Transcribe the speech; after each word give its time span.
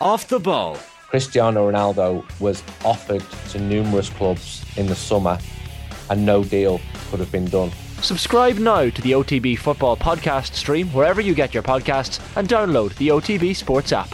Off 0.00 0.28
the 0.28 0.40
ball. 0.40 0.78
Cristiano 1.08 1.70
Ronaldo 1.70 2.24
was 2.40 2.62
offered 2.86 3.22
to 3.50 3.58
numerous 3.60 4.08
clubs 4.08 4.64
in 4.78 4.86
the 4.86 4.94
summer 4.94 5.38
and 6.08 6.24
no 6.24 6.42
deal 6.42 6.80
could 7.10 7.20
have 7.20 7.30
been 7.30 7.44
done. 7.44 7.70
Subscribe 8.00 8.56
now 8.56 8.88
to 8.88 9.02
the 9.02 9.12
OTB 9.12 9.58
Football 9.58 9.98
Podcast 9.98 10.54
stream 10.54 10.88
wherever 10.94 11.20
you 11.20 11.34
get 11.34 11.52
your 11.52 11.62
podcasts 11.62 12.18
and 12.34 12.48
download 12.48 12.94
the 12.96 13.08
OTB 13.08 13.54
Sports 13.54 13.92
app. 13.92 14.08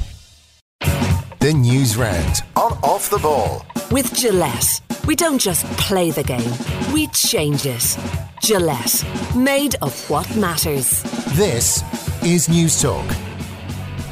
The 1.38 1.52
news 1.52 1.96
round 1.96 2.42
on 2.56 2.72
Off 2.82 3.08
the 3.08 3.18
Ball. 3.18 3.64
With 3.92 4.12
Gillette, 4.12 4.80
we 5.06 5.14
don't 5.14 5.38
just 5.38 5.64
play 5.78 6.10
the 6.10 6.24
game, 6.24 6.52
we 6.92 7.06
change 7.08 7.64
it. 7.64 7.96
Gillette, 8.42 9.04
made 9.36 9.76
of 9.82 10.10
what 10.10 10.34
matters. 10.34 11.04
This 11.36 11.84
is 12.24 12.48
Newstalk. 12.48 13.25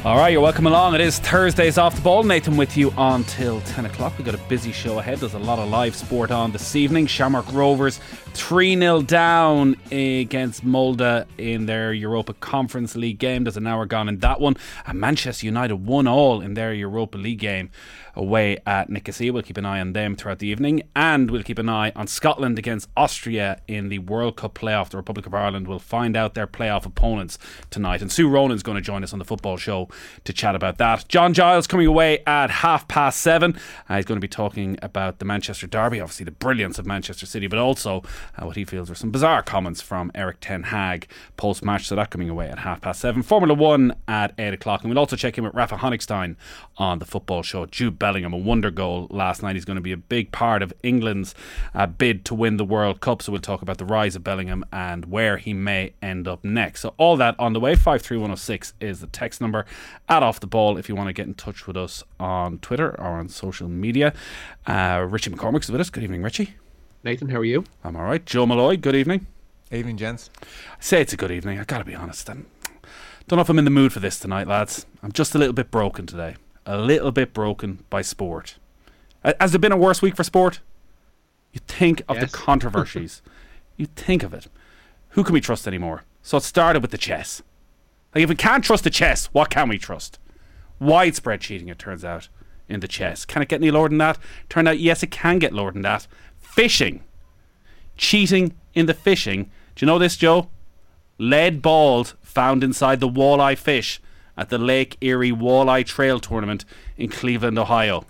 All 0.05 0.17
right, 0.17 0.31
you're 0.31 0.39
welcome 0.39 0.67
along. 0.67 0.93
It 0.93 1.01
is 1.01 1.17
Thursdays 1.17 1.79
off 1.79 1.95
the 1.95 2.01
ball. 2.03 2.21
Nathan 2.21 2.57
with 2.57 2.77
you 2.77 2.93
until 2.95 3.59
10 3.61 3.87
o'clock. 3.87 4.13
We've 4.19 4.25
got 4.25 4.35
a 4.35 4.47
busy 4.47 4.71
show 4.71 4.99
ahead. 4.99 5.17
There's 5.17 5.33
a 5.33 5.39
lot 5.39 5.57
of 5.57 5.67
live 5.67 5.95
sport 5.95 6.29
on 6.29 6.51
this 6.51 6.75
evening. 6.75 7.07
Shamrock 7.07 7.51
Rovers 7.51 7.99
3 8.35 8.77
0 8.77 9.01
down 9.01 9.75
against 9.91 10.63
Molde 10.63 11.25
in 11.39 11.65
their 11.65 11.91
Europa 11.91 12.35
Conference 12.35 12.95
League 12.95 13.17
game. 13.17 13.45
There's 13.45 13.57
an 13.57 13.65
hour 13.65 13.87
gone 13.87 14.07
in 14.07 14.19
that 14.19 14.39
one. 14.39 14.57
And 14.85 14.99
Manchester 14.99 15.47
United 15.47 15.77
1 15.77 16.07
all 16.07 16.39
in 16.39 16.53
their 16.53 16.71
Europa 16.71 17.17
League 17.17 17.39
game 17.39 17.71
away 18.15 18.57
at 18.65 18.89
Nicosia. 18.89 19.31
We'll 19.31 19.43
keep 19.43 19.57
an 19.57 19.65
eye 19.65 19.79
on 19.79 19.93
them 19.93 20.15
throughout 20.15 20.39
the 20.39 20.47
evening. 20.47 20.83
And 20.95 21.29
we'll 21.29 21.43
keep 21.43 21.59
an 21.59 21.69
eye 21.69 21.91
on 21.95 22.07
Scotland 22.07 22.57
against 22.57 22.89
Austria 22.95 23.61
in 23.67 23.89
the 23.89 23.99
World 23.99 24.37
Cup 24.37 24.55
playoff. 24.55 24.89
The 24.89 24.97
Republic 24.97 25.25
of 25.25 25.33
Ireland 25.33 25.67
will 25.67 25.79
find 25.79 26.15
out 26.15 26.33
their 26.33 26.47
playoff 26.47 26.85
opponents 26.85 27.37
tonight. 27.69 28.01
And 28.01 28.11
Sue 28.11 28.29
Ronan's 28.29 28.63
going 28.63 28.75
to 28.75 28.81
join 28.81 29.03
us 29.03 29.13
on 29.13 29.19
the 29.19 29.25
football 29.25 29.57
show 29.57 29.89
to 30.23 30.33
chat 30.33 30.55
about 30.55 30.77
that. 30.77 31.07
John 31.07 31.33
Giles 31.33 31.67
coming 31.67 31.87
away 31.87 32.19
at 32.25 32.49
half 32.49 32.87
past 32.87 33.21
seven. 33.21 33.57
Uh, 33.89 33.97
he's 33.97 34.05
going 34.05 34.17
to 34.17 34.21
be 34.21 34.27
talking 34.27 34.77
about 34.81 35.19
the 35.19 35.25
Manchester 35.25 35.67
Derby, 35.67 35.99
obviously 35.99 36.23
the 36.23 36.31
brilliance 36.31 36.79
of 36.79 36.85
Manchester 36.85 37.25
City, 37.25 37.47
but 37.47 37.59
also 37.59 38.03
uh, 38.37 38.45
what 38.45 38.55
he 38.55 38.65
feels 38.65 38.89
were 38.89 38.95
some 38.95 39.11
bizarre 39.11 39.43
comments 39.43 39.81
from 39.81 40.11
Erik 40.15 40.37
Ten 40.39 40.63
Hag 40.63 41.07
post 41.37 41.63
match. 41.63 41.87
So 41.87 41.95
that 41.95 42.09
coming 42.09 42.29
away 42.29 42.49
at 42.49 42.59
half 42.59 42.81
past 42.81 43.01
seven. 43.01 43.23
Formula 43.23 43.53
One 43.53 43.95
at 44.07 44.33
eight 44.37 44.53
o'clock. 44.53 44.81
And 44.81 44.89
we'll 44.89 44.99
also 44.99 45.15
check 45.15 45.37
in 45.37 45.43
with 45.43 45.53
Rafa 45.53 45.77
Honigstein 45.77 46.35
on 46.77 46.99
the 46.99 47.05
football 47.05 47.43
show. 47.43 47.65
Jude 47.65 47.99
Bellingham, 48.05 48.33
a 48.33 48.37
wonder 48.37 48.69
goal 48.69 49.07
last 49.09 49.41
night. 49.41 49.55
He's 49.55 49.65
going 49.65 49.77
to 49.77 49.81
be 49.81 49.91
a 49.91 49.97
big 49.97 50.31
part 50.31 50.61
of 50.61 50.71
England's 50.83 51.33
uh, 51.73 51.87
bid 51.87 52.23
to 52.25 52.35
win 52.35 52.57
the 52.57 52.63
World 52.63 53.01
Cup. 53.01 53.23
So 53.23 53.31
we'll 53.31 53.41
talk 53.41 53.63
about 53.63 53.79
the 53.79 53.85
rise 53.85 54.15
of 54.15 54.23
Bellingham 54.23 54.63
and 54.71 55.05
where 55.05 55.37
he 55.37 55.55
may 55.55 55.93
end 56.03 56.27
up 56.27 56.43
next. 56.43 56.81
So 56.81 56.93
all 56.99 57.17
that 57.17 57.33
on 57.39 57.53
the 57.53 57.59
way. 57.59 57.73
53106 57.73 58.75
is 58.79 58.99
the 58.99 59.07
text 59.07 59.41
number. 59.41 59.65
Add 60.07 60.21
off 60.21 60.39
the 60.39 60.45
ball 60.45 60.77
if 60.77 60.87
you 60.87 60.95
want 60.95 61.07
to 61.07 61.13
get 61.13 61.25
in 61.25 61.33
touch 61.33 61.65
with 61.65 61.75
us 61.75 62.03
on 62.19 62.59
Twitter 62.59 62.89
or 62.89 63.17
on 63.17 63.27
social 63.27 63.67
media. 63.67 64.13
Uh, 64.67 65.07
Richie 65.09 65.31
McCormack's 65.31 65.71
with 65.71 65.81
us. 65.81 65.89
Good 65.89 66.03
evening, 66.03 66.21
Richie. 66.21 66.53
Nathan, 67.03 67.29
how 67.29 67.39
are 67.39 67.43
you? 67.43 67.63
I'm 67.83 67.95
all 67.95 68.03
right. 68.03 68.23
Joe 68.23 68.45
Molloy, 68.45 68.77
good 68.77 68.95
evening. 68.95 69.25
Evening, 69.71 69.97
gents. 69.97 70.29
I 70.43 70.45
say 70.79 71.01
it's 71.01 71.13
a 71.13 71.17
good 71.17 71.31
evening. 71.31 71.57
I 71.57 71.63
got 71.63 71.79
to 71.79 71.85
be 71.85 71.95
honest. 71.95 72.29
I 72.29 72.33
don't 72.33 73.37
know 73.37 73.41
if 73.41 73.49
I'm 73.49 73.57
in 73.57 73.65
the 73.65 73.71
mood 73.71 73.91
for 73.91 73.99
this 73.99 74.19
tonight, 74.19 74.47
lads. 74.47 74.85
I'm 75.01 75.11
just 75.11 75.33
a 75.33 75.39
little 75.39 75.53
bit 75.53 75.71
broken 75.71 76.05
today. 76.05 76.35
A 76.65 76.77
little 76.77 77.11
bit 77.11 77.33
broken 77.33 77.83
by 77.89 78.01
sport. 78.01 78.57
Has 79.39 79.51
there 79.51 79.59
been 79.59 79.71
a 79.71 79.77
worse 79.77 80.01
week 80.01 80.15
for 80.15 80.23
sport? 80.23 80.59
You 81.51 81.61
think 81.67 82.01
of 82.07 82.17
yes. 82.17 82.31
the 82.31 82.37
controversies. 82.37 83.21
you 83.77 83.85
think 83.85 84.23
of 84.23 84.33
it. 84.33 84.47
Who 85.09 85.23
can 85.23 85.33
we 85.33 85.41
trust 85.41 85.67
anymore? 85.67 86.03
So 86.21 86.37
it 86.37 86.43
started 86.43 86.81
with 86.81 86.91
the 86.91 86.97
chess. 86.97 87.41
Like 88.13 88.23
if 88.23 88.29
we 88.29 88.35
can't 88.35 88.63
trust 88.63 88.83
the 88.83 88.89
chess, 88.89 89.27
what 89.27 89.49
can 89.49 89.69
we 89.69 89.77
trust? 89.77 90.19
Widespread 90.79 91.41
cheating, 91.41 91.69
it 91.69 91.79
turns 91.79 92.03
out, 92.03 92.29
in 92.67 92.79
the 92.79 92.87
chess. 92.87 93.25
Can 93.25 93.41
it 93.41 93.49
get 93.49 93.61
any 93.61 93.71
lower 93.71 93.89
than 93.89 93.99
that? 93.99 94.17
Turned 94.49 94.67
out, 94.67 94.79
yes, 94.79 95.03
it 95.03 95.11
can 95.11 95.39
get 95.39 95.53
lower 95.53 95.71
than 95.71 95.83
that. 95.83 96.07
Fishing. 96.37 97.03
Cheating 97.95 98.53
in 98.73 98.85
the 98.85 98.93
fishing. 98.93 99.51
Do 99.75 99.85
you 99.85 99.87
know 99.87 99.99
this, 99.99 100.17
Joe? 100.17 100.49
Lead 101.17 101.61
balls 101.61 102.15
found 102.21 102.63
inside 102.63 102.99
the 102.99 103.09
walleye 103.09 103.57
fish 103.57 104.01
at 104.37 104.49
the 104.49 104.57
Lake 104.57 104.97
Erie 105.01 105.31
Walleye 105.31 105.85
Trail 105.85 106.19
Tournament 106.19 106.65
in 106.97 107.09
Cleveland, 107.09 107.57
Ohio. 107.57 108.05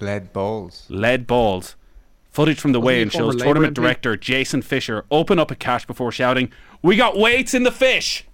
Lead 0.00 0.32
balls. 0.32 0.86
Lead 0.88 1.26
balls. 1.26 1.76
Footage 2.30 2.60
from 2.60 2.72
the 2.72 2.80
weigh-in 2.80 3.10
shows 3.10 3.36
tournament 3.36 3.74
director 3.74 4.16
Jason 4.16 4.62
Fisher 4.62 5.04
open 5.10 5.38
up 5.38 5.50
a 5.50 5.56
cache 5.56 5.84
before 5.84 6.12
shouting, 6.12 6.52
"We 6.80 6.96
got 6.96 7.18
weights 7.18 7.54
in 7.54 7.64
the 7.64 7.72
fish." 7.72 8.24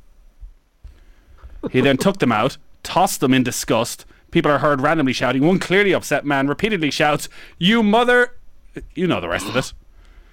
he 1.71 1.81
then 1.81 1.97
took 1.97 2.19
them 2.19 2.31
out, 2.31 2.59
tossed 2.83 3.21
them 3.21 3.35
in 3.35 3.43
disgust. 3.43 4.05
People 4.31 4.51
are 4.51 4.59
heard 4.59 4.81
randomly 4.81 5.15
shouting. 5.15 5.45
One 5.47 5.59
clearly 5.59 5.93
upset 5.93 6.25
man 6.25 6.47
repeatedly 6.47 6.91
shouts, 6.91 7.29
"You 7.59 7.83
mother!" 7.83 8.37
You 8.95 9.07
know 9.07 9.21
the 9.21 9.29
rest 9.29 9.49
of 9.49 9.57
it. 9.57 9.73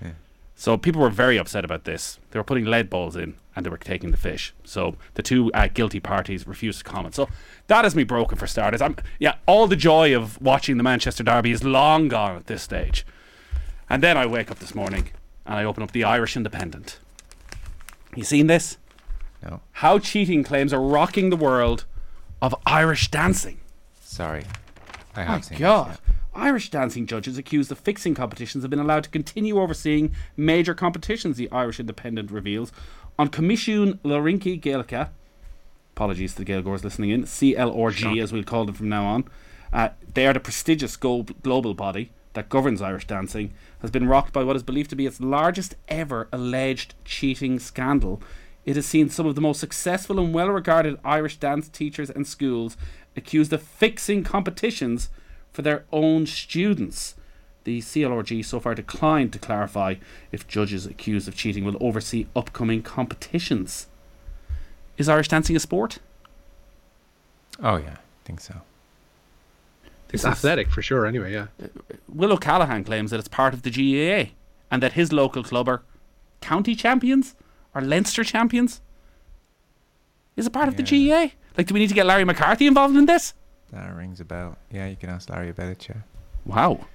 Yeah. 0.01 0.11
So 0.55 0.77
people 0.77 1.01
were 1.01 1.09
very 1.09 1.37
upset 1.37 1.63
about 1.63 1.85
this. 1.85 2.19
They 2.31 2.39
were 2.39 2.43
putting 2.43 2.65
lead 2.65 2.89
balls 2.89 3.15
in 3.15 3.35
and 3.55 3.65
they 3.65 3.69
were 3.69 3.77
taking 3.77 4.11
the 4.11 4.17
fish. 4.17 4.53
So 4.63 4.95
the 5.13 5.21
two 5.21 5.51
uh, 5.53 5.67
guilty 5.73 5.99
parties 5.99 6.47
refused 6.47 6.79
to 6.79 6.83
comment. 6.83 7.15
So 7.15 7.29
that 7.67 7.83
has 7.83 7.95
me 7.95 8.03
broken 8.03 8.37
for 8.37 8.47
starters. 8.47 8.81
I'm 8.81 8.95
yeah, 9.19 9.35
all 9.45 9.67
the 9.67 9.75
joy 9.75 10.15
of 10.15 10.41
watching 10.41 10.77
the 10.77 10.83
Manchester 10.83 11.23
Derby 11.23 11.51
is 11.51 11.63
long 11.63 12.07
gone 12.07 12.35
at 12.35 12.47
this 12.47 12.63
stage. 12.63 13.05
And 13.89 14.01
then 14.01 14.17
I 14.17 14.25
wake 14.25 14.49
up 14.49 14.59
this 14.59 14.73
morning 14.73 15.09
and 15.45 15.55
I 15.55 15.63
open 15.63 15.83
up 15.83 15.91
the 15.91 16.03
Irish 16.03 16.35
Independent. 16.35 16.99
You 18.15 18.23
seen 18.23 18.47
this? 18.47 18.77
No. 19.43 19.61
How 19.73 19.99
cheating 19.99 20.43
claims 20.43 20.73
are 20.73 20.81
rocking 20.81 21.29
the 21.29 21.35
world 21.35 21.85
of 22.41 22.55
Irish 22.65 23.09
dancing. 23.09 23.59
Sorry. 24.01 24.45
I 25.15 25.23
have 25.23 25.29
My 25.29 25.41
seen 25.41 25.57
God. 25.59 25.91
This, 25.91 25.99
yeah. 26.07 26.13
Irish 26.35 26.71
dancing 26.71 27.05
judges 27.05 27.37
accused 27.37 27.71
of 27.71 27.79
fixing 27.79 28.15
competitions 28.15 28.63
have 28.63 28.71
been 28.71 28.79
allowed 28.79 29.03
to 29.03 29.09
continue 29.09 29.59
overseeing 29.59 30.13
major 30.35 30.73
competitions, 30.73 31.37
the 31.37 31.51
Irish 31.51 31.79
Independent 31.79 32.31
reveals. 32.31 32.71
On 33.19 33.29
Coimisiún 33.29 33.99
le 34.03 34.15
Rincí 34.19 34.59
Gaeilge, 34.59 35.09
apologies 35.95 36.33
to 36.33 36.43
the 36.43 36.51
Gaeilgeoirs 36.51 36.83
listening 36.83 37.11
in, 37.11 37.23
CLRG 37.23 38.21
as 38.21 38.33
we'll 38.33 38.43
call 38.43 38.65
them 38.65 38.73
from 38.73 38.89
now 38.89 39.05
on, 39.05 39.25
uh, 39.71 39.89
they 40.11 40.25
are 40.25 40.33
the 40.33 40.39
prestigious 40.39 40.97
global 40.97 41.73
body 41.75 42.11
that 42.33 42.49
governs 42.49 42.81
Irish 42.81 43.05
dancing, 43.05 43.53
has 43.81 43.91
been 43.91 44.07
rocked 44.07 44.33
by 44.33 44.43
what 44.43 44.55
is 44.55 44.63
believed 44.63 44.89
to 44.89 44.95
be 44.95 45.05
its 45.05 45.21
largest 45.21 45.75
ever 45.87 46.27
alleged 46.31 46.95
cheating 47.05 47.59
scandal. 47.59 48.19
It 48.65 48.75
has 48.75 48.87
seen 48.87 49.11
some 49.11 49.27
of 49.27 49.35
the 49.35 49.41
most 49.41 49.59
successful 49.59 50.19
and 50.19 50.33
well 50.33 50.49
regarded 50.49 50.99
Irish 51.05 51.37
dance 51.37 51.69
teachers 51.69 52.09
and 52.09 52.25
schools 52.25 52.77
accused 53.15 53.53
of 53.53 53.61
fixing 53.61 54.23
competitions 54.23 55.09
for 55.51 55.61
their 55.61 55.85
own 55.91 56.25
students. 56.25 57.13
The 57.63 57.79
CLRG 57.79 58.43
so 58.43 58.59
far 58.59 58.75
declined 58.75 59.31
to 59.33 59.39
clarify 59.39 59.95
if 60.31 60.47
judges 60.47 60.85
accused 60.85 61.27
of 61.27 61.35
cheating 61.35 61.63
will 61.63 61.77
oversee 61.79 62.27
upcoming 62.35 62.81
competitions. 62.81 63.87
Is 64.97 65.07
Irish 65.07 65.29
dancing 65.29 65.55
a 65.55 65.59
sport? 65.59 65.99
Oh, 67.61 67.77
yeah, 67.77 67.95
I 67.95 68.25
think 68.25 68.41
so. 68.41 68.61
It's 70.11 70.25
athletic 70.25 70.69
for 70.69 70.83
sure, 70.83 71.07
anyway, 71.07 71.33
yeah. 71.33 71.47
Uh, 71.61 71.67
will 72.07 72.31
O'Callaghan 72.33 72.83
claims 72.83 73.09
that 73.09 73.19
it's 73.19 73.27
part 73.27 73.53
of 73.53 73.63
the 73.63 73.71
GAA 73.71 74.31
and 74.69 74.83
that 74.83 74.93
his 74.93 75.11
local 75.11 75.43
club 75.43 75.67
are 75.67 75.81
county 76.39 76.75
champions 76.75 77.35
or 77.73 77.81
Leinster 77.81 78.23
champions. 78.23 78.81
Is 80.35 80.45
it 80.45 80.53
part 80.53 80.65
yeah. 80.65 80.69
of 80.69 80.77
the 80.77 81.09
GAA? 81.09 81.33
Like, 81.57 81.65
do 81.67 81.73
we 81.73 81.79
need 81.79 81.89
to 81.89 81.95
get 81.95 82.05
Larry 82.05 82.25
McCarthy 82.25 82.67
involved 82.67 82.95
in 82.95 83.07
this? 83.07 83.33
That 83.71 83.95
rings 83.95 84.19
a 84.19 84.25
bell. 84.25 84.57
Yeah, 84.71 84.87
you 84.87 84.95
can 84.95 85.09
ask 85.09 85.29
Larry 85.29 85.49
about 85.49 85.69
it, 85.69 85.87
yeah. 85.89 86.01
Wow. 86.45 86.85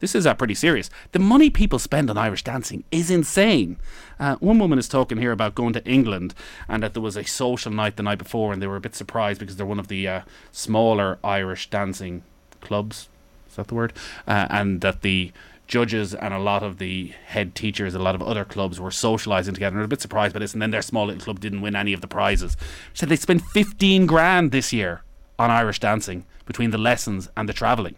This 0.00 0.14
is 0.14 0.26
uh, 0.26 0.34
pretty 0.34 0.54
serious. 0.54 0.90
The 1.12 1.18
money 1.18 1.50
people 1.50 1.78
spend 1.78 2.10
on 2.10 2.18
Irish 2.18 2.42
dancing 2.42 2.84
is 2.90 3.10
insane. 3.10 3.76
Uh, 4.18 4.36
one 4.36 4.58
woman 4.58 4.78
is 4.78 4.88
talking 4.88 5.18
here 5.18 5.32
about 5.32 5.54
going 5.54 5.74
to 5.74 5.84
England 5.84 6.34
and 6.68 6.82
that 6.82 6.94
there 6.94 7.02
was 7.02 7.16
a 7.16 7.24
social 7.24 7.70
night 7.70 7.96
the 7.96 8.02
night 8.02 8.18
before 8.18 8.52
and 8.52 8.60
they 8.62 8.66
were 8.66 8.76
a 8.76 8.80
bit 8.80 8.94
surprised 8.94 9.40
because 9.40 9.56
they're 9.56 9.66
one 9.66 9.78
of 9.78 9.88
the 9.88 10.08
uh, 10.08 10.20
smaller 10.50 11.18
Irish 11.22 11.68
dancing 11.70 12.22
clubs. 12.62 13.08
Is 13.48 13.56
that 13.56 13.68
the 13.68 13.74
word? 13.74 13.92
Uh, 14.26 14.46
and 14.48 14.80
that 14.80 15.02
the 15.02 15.32
judges 15.66 16.14
and 16.14 16.32
a 16.34 16.38
lot 16.38 16.62
of 16.62 16.78
the 16.78 17.12
head 17.26 17.54
teachers, 17.54 17.94
a 17.94 17.98
lot 17.98 18.14
of 18.14 18.22
other 18.22 18.44
clubs 18.44 18.80
were 18.80 18.90
socialising 18.90 19.54
together. 19.54 19.74
And 19.74 19.78
they're 19.78 19.84
a 19.84 19.88
bit 19.88 20.00
surprised 20.00 20.32
by 20.32 20.40
this. 20.40 20.54
And 20.54 20.62
then 20.62 20.70
their 20.70 20.82
small 20.82 21.06
little 21.06 21.22
club 21.22 21.40
didn't 21.40 21.60
win 21.60 21.76
any 21.76 21.92
of 21.92 22.00
the 22.00 22.08
prizes. 22.08 22.56
She 22.92 23.00
said 23.00 23.08
they 23.10 23.16
spent 23.16 23.42
15 23.42 24.06
grand 24.06 24.50
this 24.50 24.72
year 24.72 25.02
on 25.38 25.50
Irish 25.50 25.78
dancing 25.78 26.24
between 26.46 26.70
the 26.70 26.78
lessons 26.78 27.28
and 27.36 27.48
the 27.48 27.52
travelling. 27.52 27.96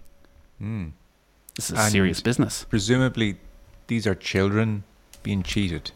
Mm. 0.60 0.92
This 1.54 1.70
is 1.70 1.78
and 1.78 1.92
serious 1.92 2.20
business. 2.20 2.64
Presumably, 2.68 3.36
these 3.86 4.06
are 4.06 4.14
children 4.14 4.84
being 5.22 5.42
cheated. 5.42 5.92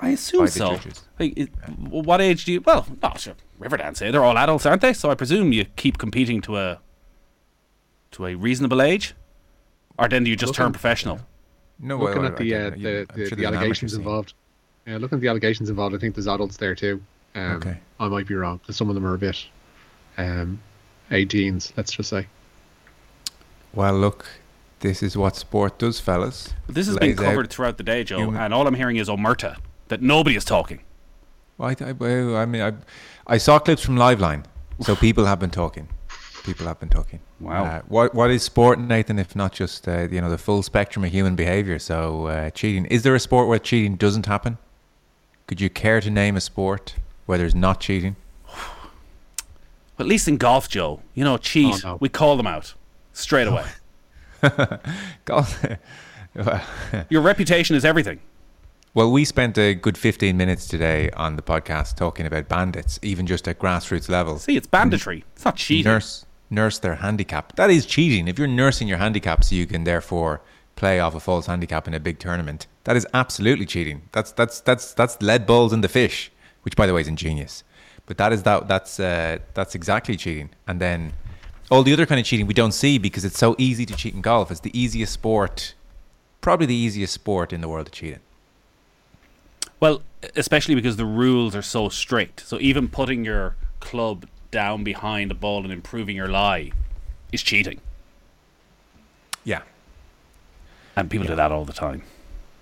I 0.00 0.10
assume 0.10 0.46
so. 0.48 0.78
Like, 1.18 1.36
it, 1.36 1.50
what 1.88 2.20
age 2.20 2.44
do 2.44 2.52
you? 2.52 2.60
Well, 2.60 2.86
no, 3.02 3.12
sure. 3.16 3.34
Riverdance, 3.60 4.00
eh? 4.02 4.10
They're 4.10 4.24
all 4.24 4.38
adults, 4.38 4.64
aren't 4.66 4.82
they? 4.82 4.92
So 4.92 5.10
I 5.10 5.14
presume 5.14 5.52
you 5.52 5.64
keep 5.76 5.98
competing 5.98 6.40
to 6.42 6.56
a 6.56 6.80
to 8.12 8.26
a 8.26 8.34
reasonable 8.34 8.80
age, 8.80 9.14
or 9.98 10.08
then 10.08 10.24
do 10.24 10.30
you 10.30 10.36
just 10.36 10.50
looking, 10.50 10.64
turn 10.64 10.72
professional? 10.72 11.20
No, 11.80 11.98
looking 11.98 12.22
well, 12.22 12.30
at 12.30 12.36
the 12.36 12.54
uh, 12.54 12.70
the, 12.70 13.06
the, 13.14 13.26
sure 13.26 13.36
the 13.36 13.44
allegations 13.44 13.94
involved. 13.94 14.34
Yeah, 14.86 14.98
looking 14.98 15.16
at 15.16 15.22
the 15.22 15.28
allegations 15.28 15.68
involved, 15.68 15.94
I 15.94 15.98
think 15.98 16.14
there's 16.14 16.28
adults 16.28 16.56
there 16.56 16.74
too. 16.74 17.02
Um, 17.34 17.56
okay. 17.56 17.78
I 18.00 18.08
might 18.08 18.26
be 18.26 18.34
wrong. 18.34 18.60
Some 18.70 18.88
of 18.88 18.94
them 18.94 19.04
are 19.04 19.14
a 19.14 19.18
bit, 19.18 19.44
um, 20.16 20.60
18s. 21.10 21.72
Let's 21.76 21.92
just 21.92 22.08
say. 22.08 22.26
Well, 23.74 23.98
look, 23.98 24.26
this 24.80 25.02
is 25.02 25.16
what 25.16 25.36
sport 25.36 25.78
does, 25.78 26.00
fellas. 26.00 26.54
This 26.68 26.86
has 26.86 26.96
been 26.98 27.16
covered 27.16 27.50
throughout 27.50 27.76
the 27.78 27.82
day, 27.82 28.04
Joe, 28.04 28.18
human. 28.18 28.40
and 28.40 28.54
all 28.54 28.66
I'm 28.66 28.74
hearing 28.74 28.96
is 28.96 29.08
omerta 29.08 29.56
that 29.88 30.02
nobody 30.02 30.36
is 30.36 30.44
talking. 30.44 30.80
Well, 31.56 31.74
I, 31.80 31.84
I, 31.84 32.42
I 32.42 32.46
mean, 32.46 32.62
I, 32.62 32.72
I 33.26 33.38
saw 33.38 33.58
clips 33.58 33.82
from 33.82 33.96
Liveline, 33.96 34.44
so 34.80 34.94
people 34.94 35.24
have 35.24 35.40
been 35.40 35.50
talking. 35.50 35.88
People 36.44 36.66
have 36.66 36.78
been 36.78 36.88
talking. 36.88 37.20
Wow. 37.40 37.64
Uh, 37.64 37.82
what 37.88 38.14
what 38.14 38.30
is 38.30 38.42
sport, 38.42 38.78
Nathan? 38.78 39.18
If 39.18 39.36
not 39.36 39.52
just 39.52 39.86
uh, 39.86 40.08
you 40.10 40.20
know 40.20 40.30
the 40.30 40.38
full 40.38 40.62
spectrum 40.62 41.04
of 41.04 41.10
human 41.10 41.36
behaviour. 41.36 41.78
So 41.78 42.26
uh, 42.26 42.50
cheating. 42.50 42.86
Is 42.86 43.02
there 43.02 43.14
a 43.14 43.20
sport 43.20 43.48
where 43.48 43.58
cheating 43.58 43.96
doesn't 43.96 44.26
happen? 44.26 44.56
Could 45.46 45.60
you 45.60 45.68
care 45.68 46.00
to 46.00 46.10
name 46.10 46.36
a 46.36 46.40
sport 46.40 46.94
where 47.26 47.38
there's 47.38 47.54
not 47.54 47.80
cheating? 47.80 48.16
Well, 49.96 50.06
at 50.06 50.10
least 50.10 50.28
in 50.28 50.36
golf, 50.36 50.68
Joe, 50.68 51.02
you 51.14 51.24
know, 51.24 51.36
cheat. 51.38 51.84
Oh, 51.84 51.94
no. 51.94 51.98
We 51.98 52.08
call 52.08 52.36
them 52.36 52.46
out 52.46 52.74
straight 53.12 53.48
away. 53.48 53.64
golf. 55.24 55.64
Your 57.10 57.22
reputation 57.22 57.76
is 57.76 57.84
everything. 57.84 58.20
Well, 58.94 59.12
we 59.12 59.24
spent 59.24 59.58
a 59.58 59.74
good 59.74 59.98
15 59.98 60.36
minutes 60.36 60.66
today 60.66 61.10
on 61.10 61.36
the 61.36 61.42
podcast 61.42 61.96
talking 61.96 62.26
about 62.26 62.48
bandits, 62.48 62.98
even 63.02 63.26
just 63.26 63.46
at 63.46 63.58
grassroots 63.58 64.08
level. 64.08 64.38
See, 64.38 64.56
it's 64.56 64.66
banditry. 64.66 65.24
It's 65.34 65.44
not 65.44 65.56
cheating. 65.56 65.90
Nurse, 65.90 66.26
nurse 66.50 66.78
their 66.78 66.96
handicap. 66.96 67.54
That 67.56 67.70
is 67.70 67.86
cheating. 67.86 68.28
If 68.28 68.38
you're 68.38 68.48
nursing 68.48 68.88
your 68.88 68.98
handicap 68.98 69.44
so 69.44 69.54
you 69.54 69.66
can 69.66 69.84
therefore 69.84 70.40
play 70.74 71.00
off 71.00 71.14
a 71.14 71.20
false 71.20 71.46
handicap 71.46 71.86
in 71.86 71.94
a 71.94 72.00
big 72.00 72.18
tournament, 72.18 72.66
that 72.84 72.96
is 72.96 73.06
absolutely 73.12 73.66
cheating. 73.66 74.02
That's 74.12 74.32
that's 74.32 74.60
that's 74.60 74.94
that's 74.94 75.20
lead 75.20 75.46
balls 75.46 75.72
in 75.72 75.82
the 75.82 75.88
fish, 75.88 76.32
which 76.62 76.74
by 76.74 76.86
the 76.86 76.94
way 76.94 77.02
is 77.02 77.08
ingenious. 77.08 77.64
But 78.06 78.16
that 78.16 78.32
is 78.32 78.42
that 78.44 78.68
that's 78.68 78.98
uh, 78.98 79.38
that's 79.54 79.74
exactly 79.74 80.16
cheating. 80.16 80.50
And 80.66 80.80
then 80.80 81.12
all 81.70 81.82
the 81.82 81.92
other 81.92 82.06
kind 82.06 82.18
of 82.18 82.26
cheating 82.26 82.46
we 82.46 82.54
don't 82.54 82.72
see 82.72 82.98
because 82.98 83.24
it's 83.24 83.38
so 83.38 83.54
easy 83.58 83.84
to 83.86 83.94
cheat 83.94 84.14
in 84.14 84.20
golf. 84.20 84.50
It's 84.50 84.60
the 84.60 84.78
easiest 84.78 85.12
sport, 85.12 85.74
probably 86.40 86.66
the 86.66 86.74
easiest 86.74 87.12
sport 87.12 87.52
in 87.52 87.60
the 87.60 87.68
world 87.68 87.86
to 87.86 87.92
cheat 87.92 88.14
in. 88.14 88.20
Well, 89.80 90.02
especially 90.34 90.74
because 90.74 90.96
the 90.96 91.04
rules 91.04 91.54
are 91.54 91.62
so 91.62 91.88
strict. 91.88 92.40
So 92.40 92.58
even 92.60 92.88
putting 92.88 93.24
your 93.24 93.56
club 93.80 94.26
down 94.50 94.82
behind 94.82 95.30
the 95.30 95.34
ball 95.34 95.62
and 95.62 95.72
improving 95.72 96.16
your 96.16 96.28
lie 96.28 96.72
is 97.32 97.42
cheating. 97.42 97.80
Yeah. 99.44 99.62
And 100.96 101.10
people 101.10 101.26
yeah. 101.26 101.32
do 101.32 101.36
that 101.36 101.52
all 101.52 101.64
the 101.64 101.72
time. 101.72 102.02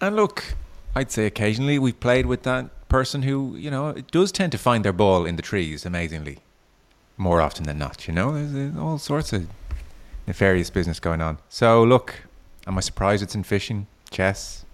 And 0.00 0.14
look, 0.16 0.54
I'd 0.94 1.10
say 1.10 1.26
occasionally 1.26 1.78
we've 1.78 1.98
played 1.98 2.26
with 2.26 2.42
that 2.42 2.88
person 2.88 3.22
who, 3.22 3.56
you 3.56 3.70
know, 3.70 3.92
does 4.10 4.30
tend 4.30 4.52
to 4.52 4.58
find 4.58 4.84
their 4.84 4.92
ball 4.92 5.24
in 5.24 5.36
the 5.36 5.42
trees 5.42 5.86
amazingly. 5.86 6.38
More 7.16 7.40
often 7.40 7.64
than 7.64 7.78
not, 7.78 8.06
you 8.06 8.14
know? 8.14 8.32
There's, 8.34 8.52
there's 8.52 8.76
all 8.76 8.98
sorts 8.98 9.32
of 9.32 9.46
nefarious 10.26 10.70
business 10.70 11.00
going 11.00 11.20
on. 11.20 11.38
So 11.48 11.82
look, 11.82 12.14
am 12.66 12.76
I 12.76 12.80
surprised 12.80 13.22
it's 13.22 13.34
in 13.34 13.42
fishing, 13.42 13.86
chess, 14.10 14.64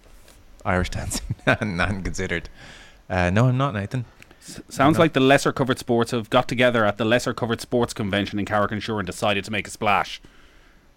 Irish 0.65 0.91
dancing, 0.91 1.35
none 1.63 2.03
considered? 2.03 2.49
Uh, 3.09 3.31
no, 3.31 3.47
I'm 3.47 3.59
not, 3.59 3.75
Nathan. 3.75 4.05
Sounds 4.69 4.99
like 4.99 5.13
the 5.13 5.21
lesser 5.21 5.53
covered 5.53 5.79
sports 5.79 6.11
have 6.11 6.29
got 6.29 6.49
together 6.49 6.85
at 6.85 6.97
the 6.97 7.05
lesser 7.05 7.33
covered 7.33 7.61
sports 7.61 7.95
convention 7.95 8.41
in 8.41 8.45
Carrick-on-Suir 8.45 8.99
and 8.99 9.07
decided 9.07 9.45
to 9.45 9.53
make 9.53 9.69
a 9.69 9.71
splash. 9.71 10.21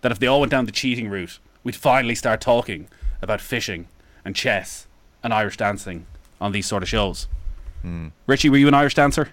That 0.01 0.12
if 0.12 0.18
they 0.18 0.25
all 0.25 0.39
went 0.39 0.51
down 0.51 0.65
the 0.65 0.71
cheating 0.71 1.09
route, 1.09 1.39
we'd 1.63 1.75
finally 1.75 2.15
start 2.15 2.41
talking 2.41 2.88
about 3.21 3.41
fishing 3.41 3.88
and 4.24 4.36
chess 4.36 4.88
and 5.24 5.31
Irish 5.31 5.57
dancing 5.57 6.07
on 6.41 6.53
these 6.53 6.65
sort 6.65 6.81
of 6.81 6.89
shows. 6.89 7.27
Hmm. 7.83 8.07
Richie, 8.25 8.50
were 8.50 8.57
you 8.57 8.68
an 8.68 8.74
Irish 8.74 8.95
dancer? 8.95 9.30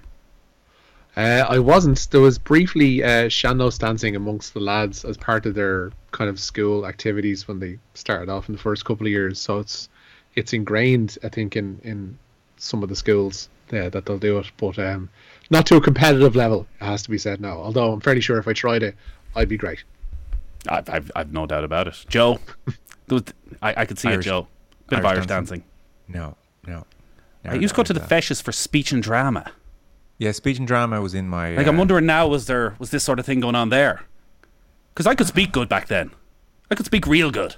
Uh, 1.16 1.44
I 1.48 1.58
wasn't. 1.58 2.08
There 2.10 2.20
was 2.20 2.38
briefly 2.38 3.04
uh, 3.04 3.28
sean-nós 3.28 3.78
dancing 3.78 4.16
amongst 4.16 4.54
the 4.54 4.60
lads 4.60 5.04
as 5.04 5.16
part 5.16 5.44
of 5.44 5.54
their 5.54 5.92
kind 6.10 6.30
of 6.30 6.40
school 6.40 6.86
activities 6.86 7.46
when 7.46 7.58
they 7.58 7.78
started 7.94 8.30
off 8.30 8.48
in 8.48 8.54
the 8.54 8.60
first 8.60 8.84
couple 8.84 9.06
of 9.06 9.10
years. 9.10 9.38
So 9.38 9.58
it's 9.58 9.88
it's 10.34 10.52
ingrained, 10.52 11.18
I 11.22 11.28
think, 11.28 11.56
in 11.56 11.80
in 11.84 12.18
some 12.56 12.82
of 12.82 12.88
the 12.88 12.96
schools 12.96 13.48
yeah, 13.70 13.88
that 13.88 14.06
they'll 14.06 14.18
do 14.18 14.38
it, 14.38 14.50
but 14.56 14.78
um, 14.78 15.10
not 15.50 15.66
to 15.66 15.76
a 15.76 15.80
competitive 15.80 16.36
level. 16.36 16.66
It 16.80 16.84
has 16.84 17.02
to 17.02 17.10
be 17.10 17.18
said 17.18 17.40
now. 17.40 17.58
Although 17.58 17.92
I'm 17.92 18.00
fairly 18.00 18.20
sure 18.20 18.38
if 18.38 18.48
I 18.48 18.52
tried 18.52 18.82
it, 18.82 18.94
I'd 19.34 19.48
be 19.48 19.56
great. 19.58 19.84
I've 20.68 20.88
I've, 20.88 21.10
I've 21.14 21.32
no 21.32 21.46
doubt 21.46 21.64
about 21.64 21.88
it. 21.88 22.04
Joe, 22.08 22.38
was, 23.10 23.24
I 23.60 23.82
I 23.82 23.84
could 23.84 23.98
see 23.98 24.08
Irish, 24.08 24.26
it. 24.26 24.30
Joe, 24.30 24.46
bit 24.88 24.98
Irish 24.98 25.04
of 25.04 25.12
Irish 25.12 25.26
dancing. 25.26 25.64
dancing. 26.08 26.36
No, 26.66 26.72
no. 26.72 26.86
I 27.44 27.56
used 27.56 27.74
to 27.74 27.76
go 27.76 27.82
to 27.82 27.92
the 27.92 28.00
feshes 28.00 28.40
for 28.42 28.52
speech 28.52 28.92
and 28.92 29.02
drama. 29.02 29.50
Yeah, 30.22 30.30
speech 30.30 30.58
and 30.58 30.68
drama 30.68 31.00
was 31.00 31.14
in 31.14 31.28
my. 31.28 31.56
Like 31.56 31.66
uh, 31.66 31.70
I'm 31.70 31.76
wondering 31.76 32.06
now, 32.06 32.28
was 32.28 32.46
there 32.46 32.76
was 32.78 32.90
this 32.90 33.02
sort 33.02 33.18
of 33.18 33.26
thing 33.26 33.40
going 33.40 33.56
on 33.56 33.70
there? 33.70 34.04
Because 34.94 35.04
I 35.04 35.16
could 35.16 35.26
speak 35.26 35.50
good 35.50 35.68
back 35.68 35.88
then. 35.88 36.12
I 36.70 36.76
could 36.76 36.86
speak 36.86 37.08
real 37.08 37.32
good. 37.32 37.56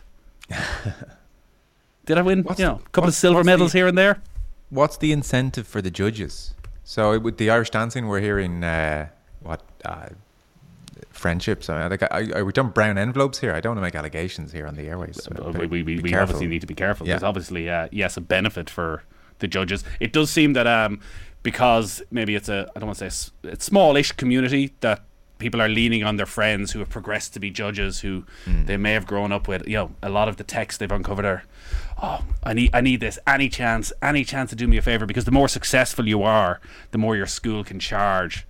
Did 2.07 2.17
I 2.17 2.23
win? 2.23 2.43
What's, 2.43 2.59
you 2.59 2.65
know, 2.65 2.81
a 2.83 2.89
couple 2.89 3.09
of 3.09 3.15
silver 3.15 3.45
medals 3.45 3.73
the, 3.73 3.79
here 3.81 3.87
and 3.87 3.99
there. 3.99 4.23
What's 4.71 4.97
the 4.97 5.13
incentive 5.13 5.67
for 5.67 5.83
the 5.83 5.91
judges? 5.91 6.55
So 6.85 7.19
with 7.19 7.37
the 7.37 7.51
Irish 7.51 7.69
dancing, 7.69 8.09
we're 8.09 8.21
hearing 8.21 8.65
uh, 8.65 9.09
what 9.43 9.61
uh, 9.85 10.09
friendships. 11.11 11.69
I, 11.69 11.87
like, 11.89 12.03
I, 12.05 12.31
I, 12.35 12.43
we're 12.43 12.51
done 12.53 12.71
brown 12.71 12.97
envelopes 12.97 13.41
here. 13.41 13.53
I 13.53 13.61
don't 13.61 13.73
want 13.73 13.81
to 13.81 13.83
make 13.83 13.95
allegations 13.95 14.53
here 14.53 14.67
on 14.67 14.75
the 14.75 14.89
airways. 14.89 15.23
So 15.23 15.53
we 15.53 15.67
we, 15.67 15.83
we, 15.83 15.99
we 15.99 16.15
obviously 16.15 16.47
need 16.47 16.63
to 16.63 16.67
be 16.67 16.75
careful. 16.75 17.07
Yeah. 17.07 17.13
There's 17.13 17.25
obviously 17.25 17.69
uh, 17.69 17.89
yes 17.93 18.17
a 18.17 18.23
benefit 18.23 18.71
for 18.71 19.03
the 19.41 19.49
judges. 19.49 19.85
It 20.01 20.15
does 20.15 20.31
seem 20.31 20.55
that 20.55 20.67
um, 20.67 21.01
because 21.45 22.03
maybe 22.11 22.35
it's 22.35 22.49
a 22.49 22.69
I 22.75 22.81
don't 22.81 22.89
want 22.89 22.99
to 22.99 23.09
say 23.09 23.31
it's 23.45 23.65
smallish 23.65 24.11
community 24.13 24.75
that 24.81 25.05
people 25.39 25.61
are 25.61 25.69
leaning 25.69 26.03
on 26.03 26.17
their 26.17 26.27
friends 26.27 26.73
who 26.73 26.79
have 26.79 26.89
progressed 26.89 27.35
to 27.35 27.41
be 27.41 27.51
judges 27.51 28.01
who 28.01 28.25
mm. 28.47 28.67
they 28.67 28.77
may 28.77 28.93
have 28.93 29.07
grown 29.07 29.31
up 29.31 29.47
with. 29.47 29.69
You 29.69 29.75
know, 29.75 29.91
a 30.03 30.09
lot 30.09 30.29
of 30.29 30.37
the 30.37 30.45
texts 30.45 30.79
they've 30.79 30.91
uncovered 30.91 31.25
are, 31.25 31.45
oh, 32.03 32.25
I 32.43 32.55
need, 32.55 32.71
I 32.73 32.81
need 32.81 33.01
this. 33.01 33.19
Any 33.27 33.49
chance, 33.49 33.93
any 34.01 34.25
chance 34.25 34.51
to 34.51 34.57
do 34.57 34.67
me 34.67 34.79
a 34.79 34.83
favor, 34.83 35.07
because 35.07 35.27
the 35.27 35.33
more 35.33 35.49
successful 35.49 36.09
you 36.09 36.23
are, 36.23 36.61
the 36.93 36.99
more 36.99 37.15
your 37.17 37.27
school 37.27 37.63
can 37.63 37.79
charge 37.79 38.47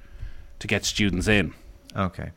to 0.60 0.66
get 0.66 0.84
students 0.84 1.26
in. 1.26 1.52
Okay. 1.96 2.30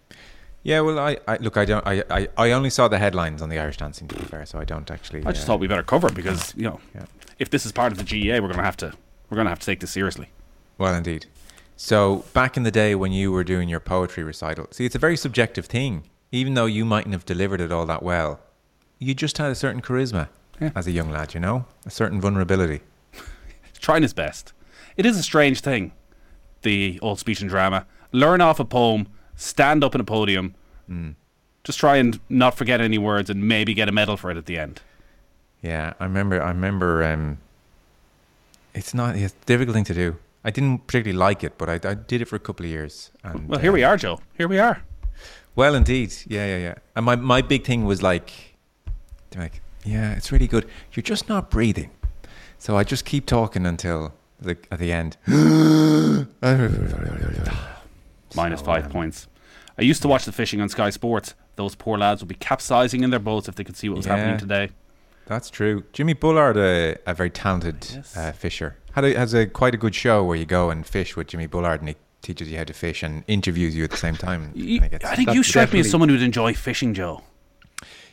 Yeah, 0.64 0.82
well, 0.82 0.98
I, 0.98 1.18
I 1.28 1.38
look, 1.38 1.56
I 1.56 1.66
don't, 1.66 1.86
I, 1.86 2.04
I, 2.10 2.28
I 2.36 2.52
only 2.52 2.70
saw 2.70 2.88
the 2.88 2.98
headlines 2.98 3.42
on 3.42 3.50
the 3.50 3.60
Irish 3.60 3.78
dancing. 3.78 4.08
To 4.08 4.16
be 4.16 4.26
fair, 4.26 4.46
so 4.46 4.60
I 4.60 4.66
don't 4.66 4.90
actually. 4.90 5.24
I 5.24 5.32
just 5.32 5.44
uh, 5.44 5.48
thought 5.48 5.60
we 5.60 5.68
better 5.68 5.84
cover 5.84 6.08
it 6.08 6.16
because 6.16 6.54
you 6.58 6.64
know, 6.64 6.82
yeah. 6.94 7.06
if 7.40 7.50
this 7.50 7.66
is 7.66 7.72
part 7.72 7.92
of 7.94 7.98
the 7.98 8.04
GAA, 8.04 8.42
we're 8.42 8.50
gonna 8.50 8.64
have 8.64 8.76
to, 8.78 8.92
we're 9.30 9.38
gonna 9.38 9.50
have 9.50 9.60
to 9.60 9.66
take 9.66 9.80
this 9.80 9.92
seriously. 9.92 10.30
Well, 10.78 10.94
indeed. 10.94 11.26
So 11.76 12.26
back 12.34 12.58
in 12.58 12.64
the 12.64 12.72
day 12.72 12.96
when 12.96 13.12
you 13.12 13.32
were 13.32 13.44
doing 13.44 13.70
your 13.70 13.80
poetry 13.80 14.24
recital, 14.24 14.68
see, 14.72 14.86
it's 14.86 14.96
a 14.96 15.00
very 15.00 15.18
subjective 15.18 15.68
thing. 15.68 16.04
Even 16.32 16.56
though 16.56 16.66
you 16.66 16.84
mightn't 16.84 17.14
have 17.14 17.26
delivered 17.26 17.62
it 17.62 17.72
all 17.72 17.86
that 17.86 18.04
well, 18.04 18.40
you 19.00 19.14
just 19.14 19.38
had 19.38 19.52
a 19.52 19.56
certain 19.56 19.82
charisma 19.82 20.28
yeah. 20.60 20.72
as 20.76 20.88
a 20.88 20.92
young 20.92 21.12
lad, 21.12 21.34
you 21.34 21.40
know, 21.40 21.66
a 21.86 21.90
certain 21.90 22.20
vulnerability. 22.20 22.82
Trying 23.80 24.02
his 24.02 24.14
best. 24.14 24.54
It 24.98 25.06
is 25.06 25.18
a 25.18 25.24
strange 25.24 25.62
thing, 25.62 25.94
the 26.64 27.00
old 27.02 27.20
speech 27.20 27.42
and 27.42 27.50
drama. 27.50 27.86
Learn 28.12 28.42
off 28.42 28.60
a 28.60 28.66
poem, 28.66 29.08
stand 29.36 29.84
up 29.84 29.94
in 29.94 30.02
a 30.02 30.04
podium, 30.04 30.56
mm. 30.90 31.14
just 31.64 31.80
try 31.80 31.98
and 31.98 32.20
not 32.28 32.58
forget 32.58 32.82
any 32.82 32.98
words, 32.98 33.30
and 33.30 33.48
maybe 33.48 33.74
get 33.74 33.88
a 33.88 33.92
medal 33.92 34.18
for 34.18 34.32
it 34.32 34.38
at 34.38 34.48
the 34.48 34.58
end. 34.58 34.82
Yeah, 35.62 35.94
I 36.00 36.06
remember. 36.06 36.42
I 36.42 36.50
remember. 36.50 37.04
Um, 37.04 37.38
it's 38.74 38.94
not. 38.94 39.16
It's 39.16 39.34
a 39.34 39.46
difficult 39.46 39.76
thing 39.76 39.84
to 39.86 39.94
do. 39.94 40.18
I 40.48 40.50
didn't 40.50 40.88
particularly 40.88 41.18
like 41.18 41.44
it, 41.44 41.58
but 41.58 41.68
I, 41.68 41.74
I 41.90 41.94
did 41.94 42.22
it 42.22 42.26
for 42.26 42.38
a 42.38 42.40
couple 42.40 42.66
of 42.66 42.72
years. 42.72 43.12
And, 43.22 43.50
well, 43.50 43.60
here 43.60 43.72
uh, 43.72 43.74
we 43.74 43.84
are, 43.84 43.98
Joe. 43.98 44.22
Here 44.38 44.48
we 44.48 44.60
are. 44.60 44.82
Well, 45.58 45.76
indeed. 45.76 46.14
Yeah, 46.26 46.46
yeah, 46.46 46.58
yeah. 46.58 46.76
And 46.96 47.06
my, 47.06 47.18
my 47.18 47.42
big 47.42 47.66
thing 47.66 47.84
was 47.84 48.02
like, 48.02 48.32
like, 49.36 49.60
yeah, 49.84 50.14
it's 50.14 50.32
really 50.32 50.48
good. 50.48 50.66
You're 50.94 51.04
just 51.04 51.28
not 51.28 51.52
breathing. 51.52 51.92
So 52.60 52.78
I 52.78 52.86
just 52.86 53.04
keep 53.04 53.26
talking 53.26 53.66
until 53.66 54.14
the, 54.40 54.58
at 54.72 54.80
the 54.80 54.94
end. 54.94 55.18
Minus 58.34 58.62
five 58.62 58.86
um, 58.86 58.92
points. 58.92 59.28
I 59.78 59.82
used 59.82 60.02
to 60.04 60.08
watch 60.08 60.24
the 60.24 60.32
fishing 60.32 60.62
on 60.62 60.70
Sky 60.70 60.92
Sports. 60.92 61.36
Those 61.58 61.76
poor 61.76 61.98
lads 61.98 62.22
would 62.22 62.30
be 62.30 62.36
capsizing 62.36 63.04
in 63.04 63.10
their 63.10 63.20
boats 63.20 63.50
if 63.50 63.56
they 63.56 63.66
could 63.66 63.76
see 63.76 63.90
what 63.90 63.98
was 63.98 64.06
yeah, 64.06 64.16
happening 64.16 64.38
today. 64.38 64.70
That's 65.28 65.50
true. 65.50 65.84
Jimmy 65.94 66.14
Bullard, 66.14 66.58
a, 66.58 66.98
a 67.06 67.14
very 67.14 67.30
talented 67.30 67.88
yes. 67.94 68.18
uh, 68.18 68.32
fisher 68.32 68.78
had 68.98 69.06
a, 69.06 69.14
has 69.18 69.34
a 69.36 69.46
quite 69.46 69.76
a 69.76 69.78
good 69.78 69.94
show 69.94 70.24
where 70.24 70.36
you 70.36 70.46
go 70.46 70.72
and 70.72 70.86
fish 70.86 71.16
with 71.16 71.28
Jimmy 71.28 71.46
Bullard 71.46 71.82
and 71.82 71.90
he 71.90 71.96
teaches 72.24 72.50
you 72.50 72.58
how 72.58 72.64
to 72.64 72.74
fish 72.74 73.04
and 73.04 73.24
interviews 73.28 73.76
you 73.76 73.84
at 73.84 73.92
the 73.92 73.98
same 73.98 74.16
time. 74.16 74.52
You, 74.56 74.82
I, 74.82 74.90
I, 75.04 75.16
think 75.16 75.34
you 75.34 75.44
strike 75.44 75.72
me 75.72 75.82
as 75.82 75.92
someone 75.92 76.10
who'd 76.10 76.24
enjoy 76.24 76.56
fishing, 76.56 76.96
Joe. 76.96 77.22